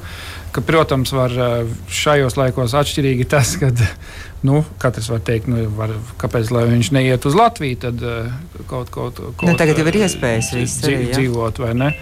Ka, 0.52 0.62
protams, 0.64 1.12
var 1.12 1.34
uh, 1.36 1.68
šajos 1.92 2.38
laikos 2.38 2.74
atšķirīgi 2.78 3.26
tas, 3.28 3.54
ka 3.60 3.68
nu, 4.48 4.62
katrs 4.80 5.10
var 5.12 5.20
teikt, 5.26 5.50
nu, 5.50 5.66
var, 5.76 5.92
kāpēc 6.20 6.52
lai 6.54 6.64
viņš 6.70 6.90
neiet 6.96 7.26
uz 7.28 7.36
Latviju, 7.36 7.78
tad 7.84 8.04
uh, 8.04 8.32
kaut, 8.70 8.88
kaut, 8.94 9.20
kaut 9.20 9.44
Nu, 9.48 9.56
tagad 9.60 9.80
ir 9.82 9.90
uh, 9.90 10.00
iespējas 10.06 10.52
viss 10.56 10.80
dzi- 10.80 10.94
arī, 10.94 11.08
jā. 11.10 11.18
dzīvot, 11.18 11.60
vai 11.64 11.74
ne? 11.76 11.92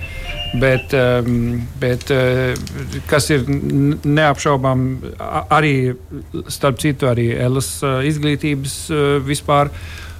Bet, 0.57 0.95
um, 0.95 1.59
bet 1.83 2.07
kas 3.11 3.27
ir 3.35 3.43
neapšaubām 3.51 4.85
arī, 5.53 5.75
starp 6.55 6.79
citu, 6.81 7.11
arī 7.11 7.33
Elas 7.35 7.73
uh, 7.85 7.99
izglītības 8.07 8.77
vispār. 9.27 9.73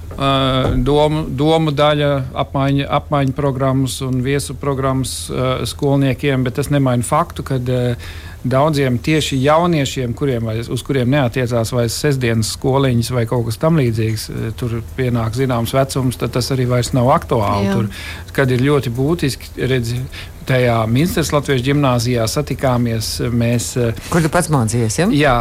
Uh, 0.07 0.71
domu, 0.81 1.25
domu 1.29 1.73
daļa, 1.75 2.07
apmaiņa, 2.41 2.85
apmaiņa 2.95 3.33
programmas 3.37 3.99
un 4.01 4.21
viesu 4.25 4.55
programmas 4.57 5.27
uh, 5.29 5.59
skolniekiem, 5.67 6.45
bet 6.47 6.55
tas 6.57 6.71
nemaina 6.73 7.05
faktu, 7.05 7.43
ka 7.45 7.59
uh, 7.59 8.07
daudziem 8.47 8.97
tieši 9.03 9.37
jauniešiem, 9.43 10.15
kuriem 10.17 10.47
vairs, 10.47 10.71
uz 10.73 10.81
kuriem 10.87 11.11
neatiecās 11.11 11.73
vairs 11.75 11.99
sestdienas 12.01 12.53
skoliņas 12.55 13.11
vai 13.13 13.27
kaut 13.29 13.49
kas 13.49 13.59
tamlīdzīgs, 13.61 14.25
uh, 14.31 14.47
tur 14.57 14.79
pienāk 14.97 15.37
zināms 15.37 15.75
vecums, 15.75 16.17
tad 16.17 16.33
tas 16.39 16.49
arī 16.55 16.65
vairs 16.71 16.93
nav 16.97 17.11
aktuāli. 17.13 17.67
Jā. 17.67 17.75
Tur, 17.77 17.91
kad 18.39 18.55
ir 18.55 18.63
ļoti 18.63 18.95
būtiski, 18.97 19.53
redzi, 19.69 19.99
tajā 20.47 20.75
Minstras 20.91 21.31
Latvijas 21.35 21.63
gimnāzijā 21.65 22.25
satikāmies 22.31 23.09
mēs. 23.35 23.71
uh, 23.79 24.05
Kur 24.11 24.23
tu 24.23 24.31
pats 24.33 24.49
mācījies? 24.53 24.99
Ja? 25.01 25.07
Jā, 25.13 25.35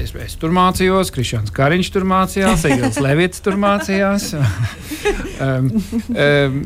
es, 0.00 0.12
es 0.26 0.36
tur 0.40 0.52
mācījos, 0.56 1.12
Kristians 1.14 1.54
Kariņš 1.54 1.92
tur 1.94 2.06
mācījās, 2.10 2.66
Egils 2.68 3.00
Levits 3.06 3.42
tur 3.44 3.58
mācījās. 3.60 4.30
um, 5.46 5.72
um, 6.12 6.60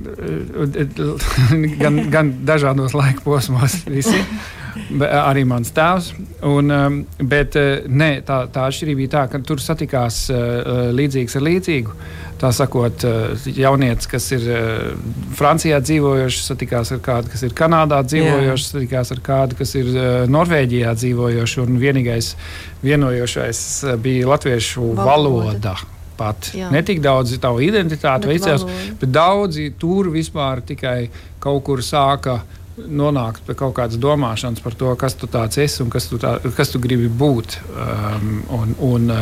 gan, 1.80 2.02
gan 2.12 2.34
dažādos 2.46 2.96
laika 2.98 3.24
posmos, 3.24 3.80
visi. 3.88 4.20
Arī 5.04 5.44
mans 5.46 5.70
tēvs. 5.74 6.10
Un, 6.50 6.74
bet 7.30 7.58
uh, 7.60 7.86
ne, 7.86 8.18
tā, 8.26 8.44
tā 8.52 8.66
atšķirība 8.68 9.04
bija 9.04 9.14
tā, 9.16 9.24
ka 9.32 9.42
tur 9.46 9.62
satikās 9.62 10.26
līdzīgs 10.98 11.38
ar 11.38 11.46
līdzīgu. 11.46 11.98
Tā 12.44 12.50
sakot, 12.52 13.04
uh, 13.08 13.44
jaunietis, 13.56 14.08
kas 14.10 14.26
ir 14.36 14.42
uh, 14.52 14.88
Francijā 15.38 15.78
dzīvojošs, 15.80 16.42
satikās 16.50 16.90
ar 16.92 17.00
kādu, 17.04 17.30
kas 17.32 17.44
ir 17.46 17.54
Kanādā 17.56 18.02
dzīvojošs, 18.04 18.66
satikās 18.74 19.12
ar 19.14 19.22
kādu, 19.24 19.56
kas 19.56 19.72
ir 19.80 19.88
uh, 19.94 20.08
Norvēģijā 20.28 20.92
dzīvojošs. 20.98 21.54
Un 21.62 21.78
vienīgais 21.80 22.34
vienojošais 22.84 23.62
bija 24.04 24.28
latviešu 24.34 24.90
Valoda. 24.92 25.08
valoda. 25.08 25.76
Pat. 26.14 26.52
Jā. 26.54 26.68
Ne 26.70 26.84
tik 26.86 27.00
daudz 27.02 27.32
tavu 27.42 27.64
identitāti, 27.64 28.28
veicās, 28.30 28.62
bet 29.00 29.10
daudzi 29.10 29.72
tur 29.80 30.12
vispār 30.14 30.60
tikai 30.62 31.08
kaut 31.42 31.64
kur 31.66 31.82
sāka 31.82 32.42
nonākt 32.76 33.42
pie 33.46 33.56
kaut 33.58 33.74
kādas 33.78 33.98
domāšanas 34.02 34.62
par 34.62 34.76
to, 34.78 34.92
kas 35.00 35.16
tu 35.18 35.26
tāds 35.30 35.58
esi 35.62 35.82
un 35.82 35.90
kas 35.90 36.06
tu, 36.10 36.20
tā, 36.22 36.36
kas 36.54 36.70
tu 36.74 36.82
gribi 36.82 37.08
būt. 37.08 37.58
Um, 37.72 38.30
un, 38.60 38.78
un, 38.92 39.12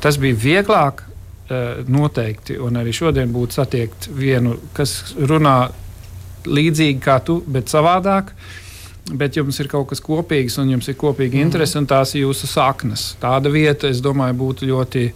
tas 0.00 0.20
bija 0.22 0.38
vieglāk 0.46 1.04
noteikti, 1.90 2.58
un 2.62 2.78
arī 2.80 2.94
šodien 2.94 3.32
būtu 3.34 3.58
satiekt 3.58 4.10
vienu, 4.14 4.56
kas 4.76 5.14
runā 5.18 5.56
līdzīgi 6.46 7.00
kā 7.04 7.20
tu, 7.24 7.40
bet 7.46 7.72
savādāk. 7.72 8.34
Bet 9.10 9.34
jums 9.34 9.56
ir 9.58 9.66
kaut 9.66 9.88
kas 9.90 10.02
kopīgs, 10.04 10.58
un 10.62 10.68
jums 10.70 10.86
ir 10.90 10.94
kopīga 11.00 11.34
mm. 11.34 11.46
interese, 11.48 11.78
un 11.80 11.88
tās 11.90 12.12
ir 12.14 12.26
jūsu 12.28 12.46
saknes. 12.46 13.14
Tāda 13.18 13.50
vieta, 13.50 13.88
es 13.90 14.02
domāju, 14.04 14.36
būtu 14.38 14.68
ļoti 14.68 15.06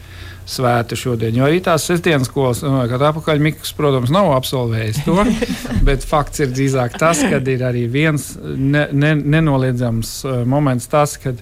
svēta 0.50 0.96
šodien. 0.98 1.36
Jo 1.38 1.46
arī 1.46 1.60
tās 1.64 1.86
sestdienas 1.88 2.28
skolas, 2.28 2.62
domāju, 2.64 2.90
kad 2.90 3.04
atpakaļ 3.10 3.44
Mikls, 3.44 3.72
protams, 3.76 4.12
nav 4.12 4.32
absolvējis 4.34 5.04
to. 5.06 5.16
bet 5.88 6.04
fakts 6.08 6.42
ir 6.44 6.50
drīzāk 6.52 6.98
tas, 7.00 7.22
ka 7.22 7.38
ir 7.38 7.64
arī 7.64 7.86
viens 7.92 8.32
ne, 8.42 8.88
ne, 8.92 9.14
nenoliedzams 9.20 10.16
uh, 10.26 10.42
moments, 10.48 10.90
tas, 10.90 11.16
kad 11.22 11.40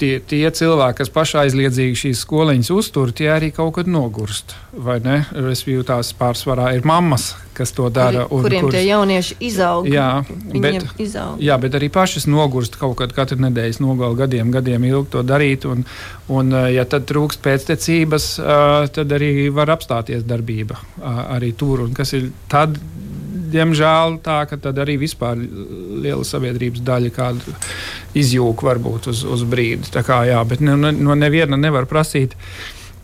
tie, 0.00 0.12
tie 0.24 0.48
cilvēki, 0.56 0.98
kas 1.02 1.12
pašaizliedzīgi 1.14 1.98
šīs 2.04 2.22
skoliņas 2.24 2.70
uztur, 2.74 3.12
tie 3.16 3.28
arī 3.34 3.50
kaut 3.54 3.74
kad 3.78 3.90
nogurst. 3.90 4.54
Vai 4.72 4.98
ne? 5.04 5.22
Es 5.52 5.64
jūtu 5.66 5.88
tās 5.90 6.12
pārsvarā 6.16 6.70
ir 6.76 6.86
mammas, 6.88 7.34
kas 7.56 7.74
to 7.76 7.88
dara. 7.92 8.24
Kuri, 8.30 8.46
kuriem 8.46 8.66
kuras- 8.66 8.76
tie 8.78 8.84
jaunieši 8.88 9.36
izaug. 9.50 9.88
Jā, 9.90 10.08
bet, 10.54 10.86
izaug. 11.02 11.40
jā, 11.42 11.58
bet 11.60 11.76
arī 11.78 11.90
pašas 11.92 12.26
nogurst 12.30 12.78
kaut 12.80 12.96
kad 13.00 13.12
katru 13.16 13.40
nedēļas 13.44 13.80
nogalu 13.82 14.16
gadiem, 14.22 14.52
gadiem 14.54 14.86
ilgi 14.88 15.12
to 15.16 15.24
darīt. 15.26 15.66
Un, 15.68 15.84
un, 16.28 16.52
eh, 16.54 16.70
ja 16.78 16.84
tad 16.84 17.06
trūkst 17.10 17.42
pēctecības, 17.44 18.30
eh, 18.38 18.88
tad 18.94 19.16
arī 19.18 19.50
var 19.52 19.74
apstāties 19.76 20.24
darbība 20.24 20.78
arī 21.00 21.52
tur. 21.56 21.84
Un 21.84 21.94
kas 21.94 22.12
ir 22.16 22.30
tad, 22.48 22.78
diemžēl, 23.52 24.18
tā, 24.24 24.42
ka 24.50 24.58
tad 24.60 24.80
arī 24.82 24.96
vispār 25.00 25.38
liela 25.40 26.26
sabiedrības 26.26 26.82
daļa 26.86 27.14
kādu 27.14 27.56
izjūg 28.18 28.66
varbūt 28.66 29.10
uz, 29.12 29.24
uz 29.24 29.46
brīdi. 29.48 29.90
Tā 29.92 30.04
kā, 30.06 30.22
jā, 30.28 30.42
bet 30.48 30.62
no, 30.64 30.76
no 30.76 31.16
neviena 31.18 31.58
nevar 31.60 31.88
prasīt 31.90 32.36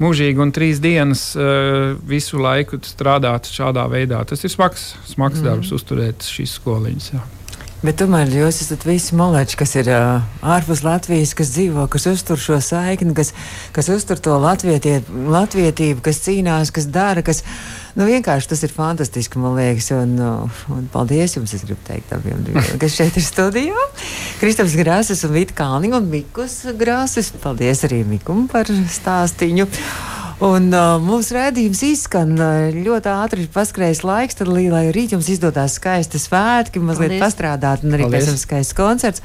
mūžīgi 0.03 0.43
un 0.43 0.53
trīs 0.53 0.83
dienas 0.83 1.31
uh, 1.39 1.95
visu 2.09 2.41
laiku 2.43 2.81
strādāt 2.85 3.49
šādā 3.53 3.87
veidā. 3.93 4.25
Tas 4.29 4.45
ir 4.45 4.53
smags, 4.53 4.93
smags 5.09 5.41
mm. 5.41 5.49
darbs, 5.49 5.73
uzturēt 5.77 6.27
šīs 6.27 6.59
skoliņas. 6.61 7.11
Jā. 7.17 7.25
Bet 7.85 7.99
tomēr 8.01 8.31
jūs 8.33 8.63
esat 8.65 8.87
visi 8.89 9.15
maleči, 9.15 9.57
kas 9.61 9.75
ir 9.77 9.91
uh, 9.93 10.25
ārpus 10.43 10.81
Latvijas, 10.83 11.35
kas 11.37 11.53
dzīvo, 11.55 11.85
kas 11.93 12.07
uztur 12.09 12.41
šo 12.41 12.57
saikni, 12.65 13.13
kas, 13.15 13.35
kas 13.77 13.91
uztur 13.93 14.19
to 14.23 14.39
latvietību, 14.41 16.01
kas 16.05 16.23
cīnās, 16.25 16.73
kas 16.75 16.89
dara, 16.91 17.23
kas 17.27 17.45
nu, 17.97 18.07
vienkārši 18.09 18.51
tas 18.53 18.63
ir 18.67 18.73
fantastiski, 18.75 19.41
man 19.43 19.57
liekas. 19.59 19.91
Un, 19.97 20.17
uh, 20.21 20.65
un 20.77 20.89
paldies 20.93 21.37
jums, 21.39 21.55
es 21.57 21.65
gribu 21.67 21.81
teikt 21.89 22.13
abiem, 22.17 22.45
kas 22.83 22.97
šeit 22.99 23.17
ir 23.17 23.25
studijā. 23.27 23.87
Kristaps 24.41 24.77
Grāsis 24.79 25.25
un 25.27 25.35
Vita 25.37 25.57
Kalniņa 25.57 26.01
un 26.01 26.11
Mikus 26.13 26.61
Grāsis. 26.79 27.33
Paldies 27.43 27.85
arī 27.89 28.03
Mikum 28.09 28.47
par 28.53 28.69
stāstīņu. 28.71 29.71
Un 30.37 30.67
uh, 30.69 30.99
mūsu 31.01 31.33
redzējums 31.33 31.79
izskan 31.87 32.35
uh, 32.37 32.67
ļoti 32.69 33.09
ātri 33.09 33.47
paskrējis 33.49 34.03
laiks, 34.05 34.37
tad 34.37 34.51
lai 34.53 34.67
arī 34.69 35.07
jums 35.09 35.31
izdodas 35.33 35.79
skaisti 35.79 36.21
svētki, 36.21 36.83
mazliet 36.85 37.15
Paldies. 37.15 37.23
pastrādāt 37.23 37.87
un 37.87 37.97
arī 37.97 38.05
pēc 38.13 38.29
tam 38.29 38.37
skaists 38.37 38.77
koncerts. 38.77 39.25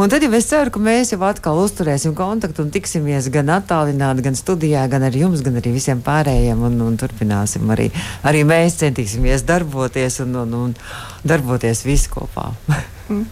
Un 0.00 0.08
tad 0.08 0.24
jau 0.24 0.30
es 0.36 0.48
ceru, 0.48 0.72
ka 0.72 0.80
mēs 0.80 1.12
jau 1.12 1.18
atkal 1.28 1.60
uzturēsim 1.60 2.14
kontaktu 2.16 2.64
un 2.64 2.70
tiksimies 2.72 3.28
gan 3.34 3.52
attālināti, 3.52 4.24
gan 4.24 4.38
studijā, 4.38 4.86
gan 4.88 5.04
ar 5.04 5.12
jums, 5.16 5.42
gan 5.44 5.60
arī 5.60 5.74
visiem 5.76 6.00
pārējiem. 6.04 6.64
Un, 6.70 6.80
un 6.88 6.96
turpināsim 7.00 7.68
arī, 7.76 7.90
arī 8.24 8.40
mēs 8.48 8.80
centīsimies 8.80 9.44
darboties 9.44 10.22
un, 10.24 10.40
un, 10.40 10.56
un 10.56 10.74
darboties 11.20 11.84
visi 11.84 12.08
kopā. 12.12 12.48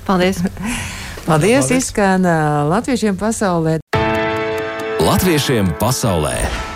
Paldies! 0.05 0.45
Paldies, 1.25 1.25
Paldies. 1.25 1.73
izskan 1.73 2.29
uh, 2.29 2.61
latviešiem 2.69 3.17
pasaulē. 3.17 3.79
Latviešiem 5.01 5.73
pasaulē! 5.81 6.74